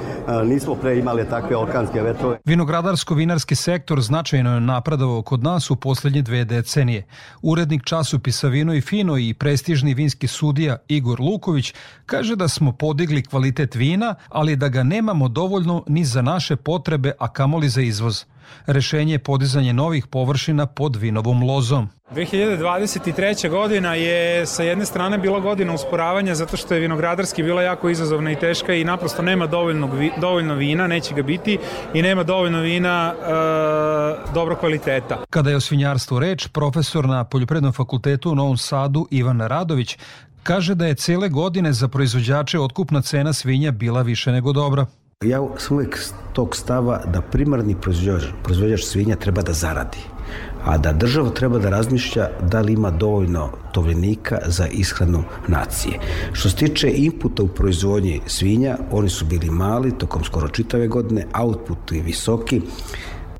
nismo 0.45 0.75
pre 0.75 0.99
imali 0.99 1.29
takve 1.29 1.57
orkanske 1.57 2.01
vetrove. 2.01 2.37
Vinogradarsko-vinarski 2.45 3.55
sektor 3.55 4.01
značajno 4.01 4.53
je 4.53 4.61
napredovao 4.61 5.21
kod 5.21 5.43
nas 5.43 5.71
u 5.71 5.75
poslednje 5.75 6.21
dve 6.21 6.45
decenije. 6.45 7.05
Urednik 7.41 7.83
časopisa 7.83 8.47
Vino 8.47 8.73
i 8.73 8.81
Fino 8.81 9.17
i 9.17 9.33
prestižni 9.33 9.93
vinski 9.93 10.27
sudija 10.27 10.77
Igor 10.87 11.21
Luković 11.21 11.73
kaže 12.05 12.35
da 12.35 12.47
smo 12.47 12.71
podigli 12.71 13.23
kvalitet 13.23 13.75
vina, 13.75 14.15
ali 14.29 14.55
da 14.55 14.67
ga 14.67 14.83
nemamo 14.83 15.27
dovoljno 15.27 15.83
ni 15.87 16.05
za 16.05 16.21
naše 16.21 16.55
potrebe, 16.55 17.11
a 17.19 17.27
kamoli 17.27 17.69
za 17.69 17.81
izvoz. 17.81 18.25
Rešenje 18.65 19.13
je 19.13 19.19
podizanje 19.19 19.73
novih 19.73 20.07
površina 20.07 20.65
pod 20.65 20.95
vinovom 20.95 21.43
lozom. 21.43 21.89
2023. 22.11 23.49
godina 23.49 23.95
je 23.95 24.45
sa 24.45 24.63
jedne 24.63 24.85
strane 24.85 25.17
bila 25.17 25.39
godina 25.39 25.73
usporavanja 25.73 26.35
zato 26.35 26.57
što 26.57 26.73
je 26.73 26.79
vinogradarski 26.79 27.43
bila 27.43 27.61
jako 27.61 27.89
izazovna 27.89 28.31
i 28.31 28.35
teška 28.35 28.73
i 28.73 28.83
naprosto 28.83 29.21
nema 29.21 29.47
dovoljno, 29.47 29.89
dovoljno 30.21 30.55
vina, 30.55 30.87
neće 30.87 31.13
ga 31.15 31.23
biti 31.23 31.57
i 31.93 32.01
nema 32.01 32.23
dovoljno 32.23 32.59
vina 32.61 33.13
e, 33.13 34.33
dobro 34.33 34.55
kvaliteta. 34.55 35.23
Kada 35.29 35.49
je 35.49 35.55
o 35.55 35.59
svinjarstvu 35.59 36.19
reč, 36.19 36.47
profesor 36.47 37.05
na 37.05 37.23
Poljoprednom 37.23 37.73
fakultetu 37.73 38.31
u 38.31 38.35
Novom 38.35 38.57
Sadu 38.57 39.07
Ivan 39.11 39.41
Radović 39.41 39.97
kaže 40.43 40.75
da 40.75 40.85
je 40.85 40.95
cele 40.95 41.29
godine 41.29 41.73
za 41.73 41.87
proizvođače 41.87 42.59
otkupna 42.59 43.01
cena 43.01 43.33
svinja 43.33 43.71
bila 43.71 44.01
više 44.01 44.31
nego 44.31 44.53
dobra. 44.53 44.85
Ja 45.23 45.39
sam 45.57 45.77
uvijek 45.77 45.99
tog 46.33 46.55
stava 46.55 47.01
da 47.13 47.21
primarni 47.21 47.75
proizvođač, 47.81 48.23
proizvođač 48.43 48.83
svinja 48.83 49.15
treba 49.15 49.41
da 49.41 49.53
zaradi, 49.53 49.97
a 50.65 50.77
da 50.77 50.91
država 50.93 51.29
treba 51.29 51.59
da 51.59 51.69
razmišlja 51.69 52.29
da 52.41 52.61
li 52.61 52.73
ima 52.73 52.91
dovoljno 52.91 53.49
tovljenika 53.73 54.39
za 54.45 54.67
ishranu 54.67 55.23
nacije. 55.47 55.99
Što 56.33 56.49
se 56.49 56.55
tiče 56.55 56.91
inputa 56.95 57.43
u 57.43 57.47
proizvodnji 57.47 58.21
svinja, 58.27 58.77
oni 58.91 59.09
su 59.09 59.25
bili 59.25 59.49
mali 59.49 59.97
tokom 59.97 60.23
skoro 60.23 60.47
čitave 60.47 60.87
godine, 60.87 61.25
output 61.33 61.91
je 61.91 62.01
visoki, 62.01 62.61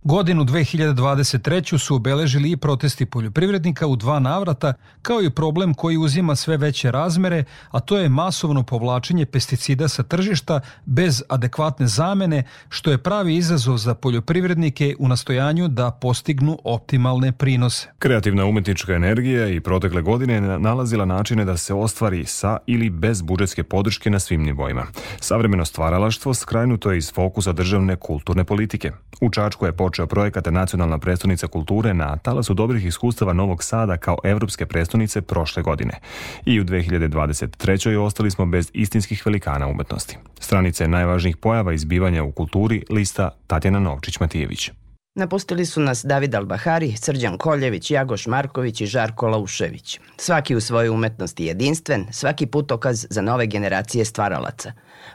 Godinu 0.08 0.44
2023. 0.44 1.78
su 1.78 1.96
obeležili 1.96 2.52
i 2.52 2.58
protesti 2.58 3.06
poljoprivrednika 3.06 3.88
u 3.88 3.96
dva 3.96 4.20
navrata, 4.20 4.74
kao 5.02 5.22
i 5.22 5.30
problem 5.30 5.74
koji 5.74 5.98
uzima 5.98 6.36
sve 6.36 6.58
veće 6.58 6.92
razmere, 6.92 7.44
a 7.72 7.80
to 7.80 7.98
je 7.98 8.10
masovno 8.10 8.64
povlačenje 8.64 9.26
pesticida 9.26 9.88
sa 9.88 10.04
tržišta 10.04 10.60
bez 10.86 11.24
adekvatne 11.30 11.88
zamene, 11.88 12.44
što 12.70 12.92
je 12.92 12.98
pravi 12.98 13.36
izazov 13.36 13.78
za 13.78 13.96
poljoprivrednike 13.96 14.96
u 15.00 15.08
nastojanju 15.08 15.68
da 15.68 15.92
postignu 15.92 16.60
optimalne 16.64 17.32
prinose. 17.32 17.88
Kreativna 18.00 18.46
umetnička 18.46 18.94
energija 18.94 19.48
i 19.48 19.60
protekle 19.60 20.02
godine 20.02 20.42
nalazila 20.42 21.06
načine 21.06 21.46
da 21.46 21.58
se 21.58 21.74
ostvari 21.74 22.26
sa 22.26 22.58
ili 22.68 22.90
bez 22.90 23.22
budžetske 23.22 23.64
podrške 23.64 24.10
na 24.10 24.20
svim 24.20 24.44
nivoima. 24.44 24.86
Savremeno 25.20 25.66
stvaralaštvo 25.66 26.34
skrajnuto 26.34 26.92
je 26.92 26.98
iz 26.98 27.14
fokusa 27.14 27.52
državne 27.52 27.96
kulturne 27.96 28.44
politike. 28.44 28.92
U 29.22 29.30
Čačku 29.30 29.66
je 29.66 29.72
počeo 29.72 29.95
počeo 29.96 30.08
projekata 30.08 30.52
Nacionalna 30.52 30.98
prestonica 30.98 31.48
kulture 31.48 31.94
na 31.94 32.18
talasu 32.18 32.54
dobrih 32.54 32.86
iskustava 32.86 33.34
Novog 33.34 33.64
Sada 33.64 33.98
kao 33.98 34.18
evropske 34.24 34.66
prestonice 34.66 35.22
prošle 35.22 35.64
godine. 35.64 36.00
I 36.46 36.60
u 36.60 36.64
2023. 36.64 37.98
ostali 37.98 38.32
smo 38.32 38.46
bez 38.46 38.72
istinskih 38.74 39.26
velikana 39.26 39.68
umetnosti. 39.68 40.18
Stranice 40.40 40.88
najvažnijih 40.88 41.38
pojava 41.38 41.74
izbivanja 41.74 42.24
u 42.24 42.32
kulturi 42.32 42.84
lista 42.90 43.30
Tatjana 43.48 43.80
Novčić-Matijević. 43.80 44.72
Napustili 45.16 45.66
su 45.66 45.82
nas 45.82 46.06
David 46.06 46.36
Albahari, 46.36 46.98
Srđan 46.98 47.38
Koljević, 47.38 47.92
Jagoš 47.92 48.28
Marković 48.28 48.82
i 48.82 48.86
Žarko 48.86 49.28
Laušević. 49.28 50.00
Svaki 50.18 50.56
u 50.56 50.62
svojoj 50.62 50.90
umetnosti 50.90 51.46
jedinstven, 51.46 52.06
svaki 52.12 52.46
putokaz 52.46 53.06
za 53.10 53.22
nove 53.22 53.48
generacije 53.48 54.06
stvaralaca. 54.06 54.72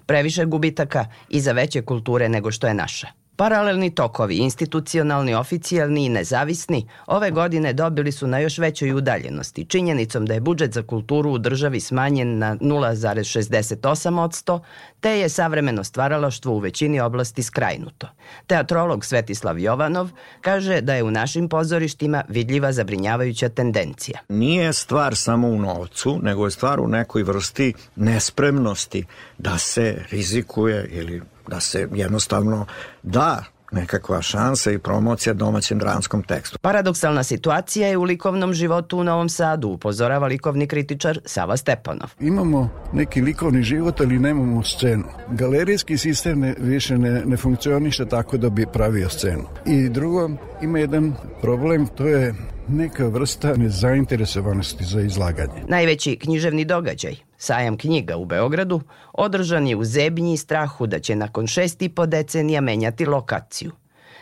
Previše 0.06 0.44
gubitaka 0.44 1.06
i 1.28 1.40
za 1.40 1.52
veće 1.52 1.82
kulture 1.82 2.28
nego 2.28 2.50
što 2.50 2.66
je 2.66 2.74
naša. 2.74 3.19
Paralelni 3.40 3.90
tokovi, 3.90 4.36
institucionalni, 4.36 5.34
oficijalni 5.34 6.04
i 6.04 6.08
nezavisni, 6.08 6.88
ove 7.06 7.30
godine 7.30 7.72
dobili 7.72 8.12
su 8.12 8.26
na 8.26 8.38
još 8.38 8.58
većoj 8.58 8.92
udaljenosti, 8.92 9.64
činjenicom 9.64 10.26
da 10.26 10.34
je 10.34 10.40
budžet 10.40 10.72
za 10.72 10.82
kulturu 10.82 11.30
u 11.30 11.38
državi 11.38 11.80
smanjen 11.80 12.38
na 12.38 12.56
0,68%, 12.56 14.60
te 15.00 15.10
je 15.10 15.28
savremeno 15.28 15.84
stvaralaštvo 15.84 16.52
u 16.52 16.58
većini 16.58 17.00
oblasti 17.00 17.42
skrajnuto. 17.42 18.08
Teatrolog 18.46 19.04
Svetislav 19.04 19.58
Jovanov 19.58 20.10
kaže 20.40 20.80
da 20.80 20.94
je 20.94 21.02
u 21.02 21.10
našim 21.10 21.48
pozorištima 21.48 22.24
vidljiva 22.28 22.72
zabrinjavajuća 22.72 23.48
tendencija. 23.48 24.20
Nije 24.28 24.72
stvar 24.72 25.16
samo 25.16 25.48
u 25.48 25.58
novcu, 25.58 26.18
nego 26.22 26.44
je 26.44 26.50
stvar 26.50 26.80
u 26.80 26.88
nekoj 26.88 27.22
vrsti 27.22 27.74
nespremnosti 27.96 29.04
da 29.38 29.58
se 29.58 30.04
rizikuje 30.10 30.88
ili 30.90 31.22
da 31.50 31.60
se 31.60 31.88
jednostavno 31.92 32.66
da 33.02 33.44
nekakva 33.72 34.22
šansa 34.22 34.70
i 34.72 34.78
promocija 34.78 35.34
domaćem 35.34 35.78
dramskom 35.78 36.22
tekstu. 36.22 36.58
Paradoksalna 36.58 37.22
situacija 37.22 37.88
je 37.88 37.96
u 37.96 38.02
likovnom 38.02 38.54
životu 38.54 38.98
u 38.98 39.04
Novom 39.04 39.28
Sadu, 39.28 39.68
upozorava 39.68 40.26
likovni 40.26 40.66
kritičar 40.66 41.18
Sava 41.24 41.56
Stepanov. 41.56 42.10
Imamo 42.20 42.70
neki 42.92 43.20
likovni 43.20 43.62
život, 43.62 44.00
ali 44.00 44.18
nemamo 44.18 44.62
scenu. 44.62 45.04
Galerijski 45.28 45.98
sistem 45.98 46.40
ne, 46.40 46.54
više 46.58 46.98
ne, 46.98 47.22
ne 47.24 47.36
funkcioniše 47.36 48.06
tako 48.06 48.36
da 48.36 48.50
bi 48.50 48.66
pravio 48.72 49.08
scenu. 49.08 49.44
I 49.66 49.88
drugo, 49.88 50.30
ima 50.62 50.78
jedan 50.78 51.14
problem, 51.40 51.86
to 51.86 52.06
je 52.06 52.34
neka 52.72 53.06
vrsta 53.06 53.54
nezainteresovanosti 53.56 54.84
za 54.84 55.00
izlaganje. 55.00 55.62
Najveći 55.68 56.16
književni 56.16 56.64
događaj, 56.64 57.16
sajam 57.38 57.76
knjiga 57.76 58.16
u 58.16 58.24
Beogradu, 58.24 58.80
održan 59.12 59.66
je 59.66 59.76
u 59.76 59.84
zebnji 59.84 60.36
strahu 60.36 60.86
da 60.86 60.98
će 60.98 61.16
nakon 61.16 61.46
šest 61.46 61.82
i 61.82 61.88
po 61.88 62.06
decenija 62.06 62.60
menjati 62.60 63.06
lokaciju. 63.06 63.72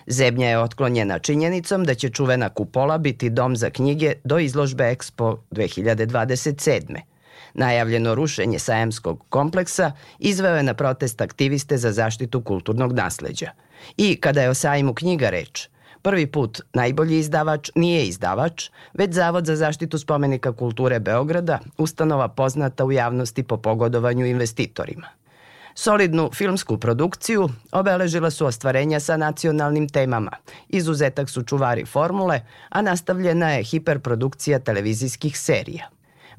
Zebnja 0.06 0.48
je 0.48 0.58
otklonjena 0.58 1.18
činjenicom 1.18 1.84
da 1.84 1.94
će 1.94 2.11
čuvena 2.11 2.48
kupola 2.48 2.98
biti 2.98 3.30
dom 3.30 3.56
za 3.56 3.70
knjige 3.70 4.12
do 4.24 4.38
izložbe 4.38 4.84
Expo 4.84 5.37
2027. 5.50 7.00
Najavljeno 7.54 8.14
rušenje 8.14 8.58
sajamskog 8.58 9.24
kompleksa 9.28 9.92
izveo 10.18 10.56
je 10.56 10.62
na 10.62 10.74
protest 10.74 11.20
aktiviste 11.20 11.76
za 11.76 11.92
zaštitu 11.92 12.40
kulturnog 12.40 12.92
nasleđa. 12.92 13.50
I 13.96 14.16
kada 14.16 14.42
je 14.42 14.50
o 14.50 14.54
sajmu 14.54 14.94
knjiga 14.94 15.30
reč, 15.30 15.68
Prvi 16.02 16.26
put 16.26 16.61
najbolji 16.74 17.18
izdavač 17.18 17.70
nije 17.74 18.06
izdavač, 18.06 18.70
već 18.94 19.14
Zavod 19.14 19.46
za 19.46 19.56
zaštitu 19.56 19.98
spomenika 19.98 20.52
kulture 20.52 21.00
Beograda, 21.00 21.58
ustanova 21.78 22.28
poznata 22.28 22.84
u 22.84 22.92
javnosti 22.92 23.42
po 23.42 23.56
pogodovanju 23.56 24.26
investitorima. 24.26 25.06
Solidnu 25.74 26.30
filmsku 26.34 26.78
produkciju 26.78 27.48
obeležila 27.72 28.30
su 28.30 28.46
ostvarenja 28.46 29.00
sa 29.00 29.16
nacionalnim 29.16 29.88
temama. 29.88 30.30
Izuzetak 30.68 31.30
su 31.30 31.42
čuvari 31.42 31.84
formule, 31.84 32.40
a 32.68 32.82
nastavljena 32.82 33.50
je 33.50 33.64
hiperprodukcija 33.64 34.58
televizijskih 34.58 35.38
serija. 35.38 35.88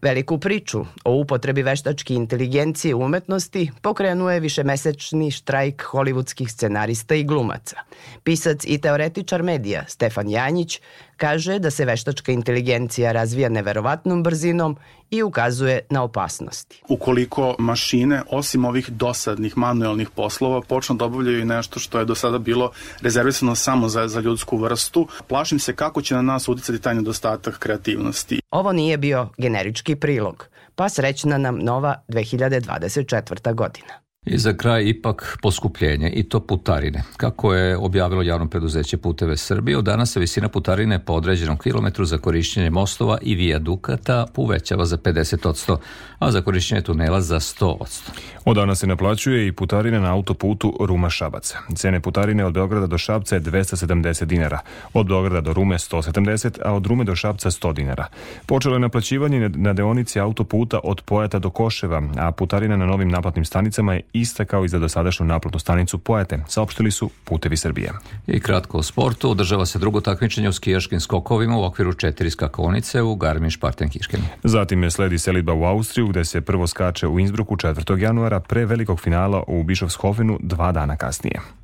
Veliku 0.02 0.38
priču 0.38 0.86
o 1.04 1.14
upotrebi 1.14 1.64
veštačke 1.64 2.14
inteligencije 2.14 2.96
u 2.96 3.02
umetnosti 3.02 3.72
pokrenuo 3.82 4.32
je 4.32 4.40
višemesečni 4.40 5.32
štrajk 5.32 5.84
hollywoodskih 5.92 6.48
scenarista 6.50 7.16
i 7.16 7.24
glumaca. 7.24 7.76
Pisac 8.24 8.66
i 8.66 8.78
teoretičar 8.82 9.44
medija 9.44 9.84
Stefan 9.88 10.30
Janjić 10.30 10.82
kaže 11.20 11.60
da 11.60 11.72
se 11.72 11.86
veštačka 11.86 12.32
inteligencija 12.32 13.12
razvija 13.12 13.50
neverovatnom 13.50 14.24
brzinom 14.24 14.78
i 15.12 15.24
ukazuje 15.24 15.80
na 15.90 16.04
opasnosti. 16.04 16.82
Ukoliko 16.90 17.56
mašine, 17.60 18.22
osim 18.30 18.66
ovih 18.66 18.90
dosadnih 18.90 19.58
manuelnih 19.58 20.10
poslova, 20.10 20.62
počnu 20.62 20.96
da 20.96 21.06
obavljaju 21.06 21.46
nešto 21.46 21.80
što 21.80 22.00
je 22.00 22.06
do 22.06 22.16
sada 22.16 22.38
bilo 22.38 22.72
rezervisano 23.02 23.56
samo 23.56 23.90
za, 23.90 24.08
za 24.08 24.20
ljudsku 24.20 24.58
vrstu, 24.58 25.08
plašim 25.28 25.60
se 25.60 25.76
kako 25.76 26.02
će 26.02 26.16
na 26.16 26.22
nas 26.22 26.48
uticati 26.48 26.82
taj 26.82 26.96
nedostatak 26.96 27.60
kreativnosti. 27.60 28.42
Ovo 28.52 28.72
nije 28.72 28.98
bio 28.98 29.30
generički 29.38 29.96
prilog, 29.96 30.48
pa 30.76 30.90
srećna 30.90 31.38
nam 31.38 31.60
nova 31.60 31.96
2024. 32.08 33.54
godina. 33.54 34.09
I 34.26 34.38
za 34.38 34.54
kraj 34.54 34.84
ipak 34.86 35.38
poskupljenje 35.42 36.10
i 36.10 36.24
to 36.24 36.40
putarine. 36.40 37.04
Kako 37.18 37.54
je 37.54 37.78
objavilo 37.78 38.22
javno 38.22 38.48
preduzeće 38.48 38.98
Puteve 38.98 39.38
Srbije, 39.38 39.78
od 39.78 39.86
danas 39.86 40.12
se 40.12 40.20
visina 40.20 40.50
putarine 40.50 41.06
po 41.06 41.14
određenom 41.14 41.58
kilometru 41.58 42.06
za 42.06 42.18
korišćenje 42.18 42.70
mostova 42.70 43.18
i 43.22 43.36
vijadukata 43.36 44.26
uvećava 44.36 44.86
za 44.86 44.98
50%, 44.98 45.78
a 46.20 46.32
za 46.32 46.42
korišćenje 46.42 46.82
tunela 46.82 47.22
za 47.22 47.40
100%. 47.40 48.10
Od 48.46 48.56
danas 48.56 48.80
se 48.80 48.88
naplaćuje 48.88 49.48
i 49.48 49.52
putarina 49.52 50.00
na 50.00 50.14
autoputu 50.14 50.78
Ruma-Šabac. 50.80 51.56
Cene 51.76 52.00
putarine 52.00 52.46
od 52.46 52.54
Beograda 52.54 52.88
do 52.88 52.98
Šabca 52.98 53.36
je 53.36 53.42
270 53.42 54.26
dinara, 54.26 54.60
od 54.94 55.08
Beograda 55.08 55.42
do 55.42 55.54
Rume 55.54 55.78
170, 55.78 56.60
a 56.66 56.74
od 56.74 56.86
Rume 56.86 57.04
do 57.04 57.16
Šabca 57.16 57.52
100 57.52 57.74
dinara. 57.74 58.08
Počelo 58.46 58.76
je 58.76 58.80
naplaćivanje 58.80 59.50
na 59.50 59.74
deonici 59.74 60.20
autoputa 60.20 60.80
od 60.84 61.02
Pojata 61.02 61.40
do 61.40 61.50
Koševa, 61.50 62.02
a 62.18 62.32
putarina 62.32 62.78
na 62.78 62.86
novim 62.86 63.10
naplatnim 63.10 63.46
stanicama 63.46 63.94
je 63.94 64.02
ista 64.14 64.46
kao 64.46 64.66
i 64.66 64.70
za 64.70 64.80
dosadašnju 64.80 65.26
naplatnu 65.26 65.60
stanicu 65.60 65.98
Pojate, 65.98 66.44
saopštili 66.48 66.92
su 66.92 67.10
Putevi 67.24 67.58
Srbije. 67.58 67.94
I 68.28 68.40
kratko 68.40 68.78
o 68.78 68.84
sportu, 68.84 69.32
održava 69.32 69.66
se 69.66 69.80
drugo 69.80 70.02
takmičenje 70.02 70.50
u 70.50 70.54
skijaškim 70.54 71.00
skokovima 71.00 71.58
u 71.58 71.64
okviru 71.64 71.94
četiri 71.94 72.32
skakonice 72.32 73.02
u 73.02 73.16
Garmisch-Partenkirchenu. 73.16 74.24
Zatim 74.44 74.84
je 74.84 74.92
sledi 74.92 75.20
selidba 75.20 75.54
u 75.54 75.64
Austriju, 75.64 76.08
gde 76.08 76.26
se 76.26 76.42
prvo 76.42 76.68
skače 76.68 77.08
u 77.08 77.20
Innsbrucku 77.20 77.56
4. 77.56 77.98
januara 78.02 78.40
pre 78.40 78.66
velikog 78.66 79.00
finala 79.00 79.44
u 79.48 79.64
Bišovshofenu 79.64 80.40
dva 80.42 80.72
dana 80.72 80.98
kasnije. 80.98 81.59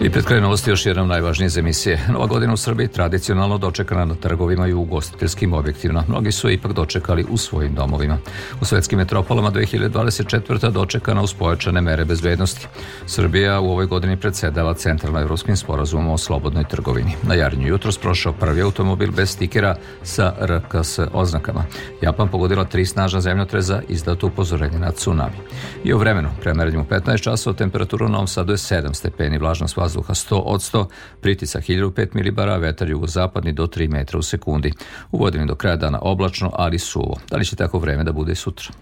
I 0.00 0.10
pred 0.10 0.24
kraj 0.24 0.40
novosti 0.40 0.70
još 0.70 0.86
jedan 0.86 1.06
najvažnije 1.06 1.46
iz 1.46 1.56
emisije. 1.56 2.00
Nova 2.12 2.26
godina 2.26 2.52
u 2.52 2.56
Srbiji 2.56 2.88
tradicionalno 2.88 3.58
dočekana 3.58 4.04
na 4.04 4.14
trgovima 4.14 4.66
i 4.66 4.72
u 4.72 4.80
ugostiteljskim 4.80 5.52
objektivima. 5.52 6.04
Mnogi 6.08 6.32
su 6.32 6.48
je 6.48 6.54
ipak 6.54 6.72
dočekali 6.72 7.26
u 7.30 7.36
svojim 7.36 7.74
domovima. 7.74 8.18
U 8.60 8.64
svetskim 8.64 8.98
metropolama 8.98 9.50
2024. 9.50 10.70
dočekana 10.70 11.22
uz 11.22 11.34
pojačane 11.34 11.80
mere 11.80 12.04
bezbednosti. 12.04 12.66
Srbija 13.06 13.60
u 13.60 13.70
ovoj 13.70 13.86
godini 13.86 14.16
predsedava 14.16 14.74
centralno-evropskim 14.74 15.56
sporazumom 15.56 16.08
o 16.08 16.18
slobodnoj 16.18 16.64
trgovini. 16.64 17.16
Na 17.22 17.34
Jarnju 17.34 17.68
jutro 17.68 17.92
sprošao 17.92 18.32
prvi 18.32 18.62
automobil 18.62 19.10
bez 19.12 19.30
stikera 19.30 19.76
sa 20.02 20.32
RKS 20.40 20.98
oznakama. 21.12 21.64
Japan 22.02 22.28
pogodila 22.28 22.64
tri 22.64 22.86
snažna 22.86 23.20
zemljotreza 23.20 23.82
izdato 23.88 24.26
upozorenje 24.26 24.78
na 24.78 24.92
tsunami. 24.92 25.36
I 25.84 25.94
u 25.94 25.98
vremenu, 25.98 26.28
premerenjem 26.40 26.80
u 26.80 26.84
15 26.84 27.22
časova, 27.22 27.56
temperatura 27.56 28.06
u 28.06 28.08
Novom 28.08 28.26
Sadu 28.26 28.52
je 28.52 28.56
7 28.56 28.94
stepeni, 28.94 29.38
vlažnost 29.38 29.76
vazduha 29.86 30.14
100 30.14 30.42
od 30.44 30.60
100, 30.60 30.84
pritisak 31.20 31.64
1005 31.64 32.14
milibara, 32.14 32.56
vetar 32.56 32.90
jugozapadni 32.90 33.52
do 33.52 33.66
3 33.66 33.88
metra 33.90 34.18
u 34.18 34.22
sekundi. 34.22 34.72
U 35.12 35.18
Vojvodini 35.18 35.46
do 35.46 35.54
kraja 35.54 35.76
dana 35.76 35.98
oblačno, 36.02 36.50
ali 36.54 36.78
suvo. 36.78 37.16
Da 37.30 37.36
li 37.36 37.44
će 37.44 37.56
tako 37.56 37.78
vreme 37.78 38.04
da 38.04 38.12
bude 38.12 38.32
i 38.32 38.34
sutra? 38.34 38.72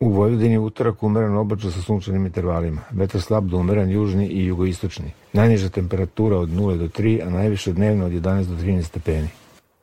U 0.00 0.08
Vojvodini 0.08 0.58
utorak 0.58 1.02
umeren 1.02 1.36
oblačno 1.36 1.70
sa 1.70 1.82
sunčanim 1.82 2.26
intervalima. 2.26 2.80
Vetar 2.90 3.20
slab 3.20 3.44
do 3.44 3.56
umeren 3.56 3.90
južni 3.90 4.26
i 4.26 4.44
jugoistočni. 4.46 5.12
Najniža 5.32 5.68
temperatura 5.68 6.38
od 6.38 6.48
0 6.48 6.78
do 6.78 6.88
3, 6.88 7.26
a 7.26 7.30
najviše 7.30 7.72
dnevno 7.72 8.06
od 8.06 8.12
11 8.12 8.44
do 8.44 8.56
13 8.62 8.82
stepeni. 8.82 9.28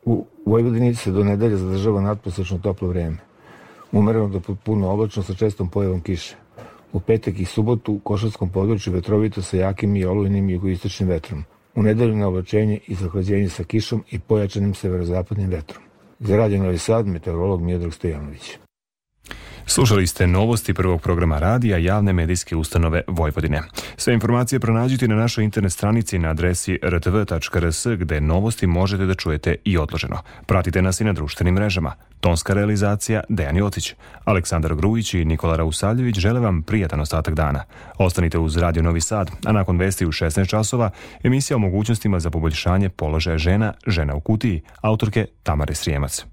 U 0.05 0.25
Vojvodini 0.45 0.95
se 0.95 1.11
do 1.11 1.23
nedelje 1.23 1.57
zadržava 1.57 2.01
nadprosečno 2.01 2.59
toplo 2.59 2.87
vreme. 2.87 3.17
Umereno 3.91 4.27
do 4.27 4.39
potpuno 4.39 4.89
oblačno 4.89 5.23
sa 5.23 5.33
čestom 5.33 5.69
pojavom 5.69 6.01
kiše. 6.01 6.35
U 6.93 6.99
petak 6.99 7.39
i 7.39 7.45
subotu 7.45 7.93
u 7.93 7.99
košarskom 7.99 8.49
području 8.49 8.93
vetrovito 8.93 9.41
sa 9.41 9.57
jakim 9.57 9.95
i 9.95 10.05
olujnim 10.05 10.49
jugoistočnim 10.49 11.09
vetrom. 11.09 11.43
U 11.75 11.83
nedelju 11.83 12.15
na 12.15 12.27
oblačenje 12.27 12.79
i 12.87 12.95
zahlađenje 12.95 13.49
sa 13.49 13.63
kišom 13.63 14.03
i 14.11 14.19
pojačanim 14.19 14.73
severozapadnim 14.73 15.49
vetrom. 15.49 15.83
Za 16.19 16.37
Radio 16.37 16.63
Novi 16.63 16.77
Sad, 16.77 17.07
meteorolog 17.07 17.61
Mijedrag 17.61 17.93
Stojanović. 17.93 18.57
Slušali 19.65 20.07
ste 20.07 20.27
novosti 20.27 20.73
prvog 20.73 21.01
programa 21.01 21.39
radija 21.39 21.77
javne 21.77 22.13
medijske 22.13 22.55
ustanove 22.55 23.01
Vojvodine. 23.07 23.61
Sve 23.97 24.13
informacije 24.13 24.59
pronađite 24.59 25.07
na 25.07 25.15
našoj 25.15 25.43
internet 25.43 25.73
stranici 25.73 26.19
na 26.19 26.29
adresi 26.29 26.79
rtv.rs 26.83 27.87
gde 27.97 28.21
novosti 28.21 28.67
možete 28.67 29.05
da 29.05 29.15
čujete 29.15 29.55
i 29.65 29.77
odloženo. 29.77 30.17
Pratite 30.45 30.81
nas 30.81 31.01
i 31.01 31.03
na 31.03 31.13
društvenim 31.13 31.55
mrežama. 31.55 31.93
Tonska 32.19 32.53
realizacija 32.53 33.23
Dejan 33.29 33.57
Jocić, 33.57 33.93
Aleksandar 34.25 34.75
Grujić 34.75 35.13
i 35.13 35.25
Nikola 35.25 35.55
Rausavljević 35.55 36.19
žele 36.19 36.39
vam 36.39 36.63
prijatan 36.63 36.99
ostatak 36.99 37.33
dana. 37.33 37.63
Ostanite 37.97 38.37
uz 38.37 38.57
Radio 38.57 38.83
Novi 38.83 39.01
Sad, 39.01 39.31
a 39.45 39.51
nakon 39.51 39.77
vesti 39.77 40.05
u 40.05 40.11
16 40.11 40.49
časova 40.49 40.89
emisija 41.23 41.57
o 41.57 41.59
mogućnostima 41.59 42.19
za 42.19 42.29
poboljšanje 42.29 42.89
položaja 42.89 43.37
žena, 43.37 43.73
žena 43.87 44.15
u 44.15 44.19
kutiji, 44.19 44.61
autorke 44.81 45.25
Tamare 45.43 45.75
Srijemac. 45.75 46.25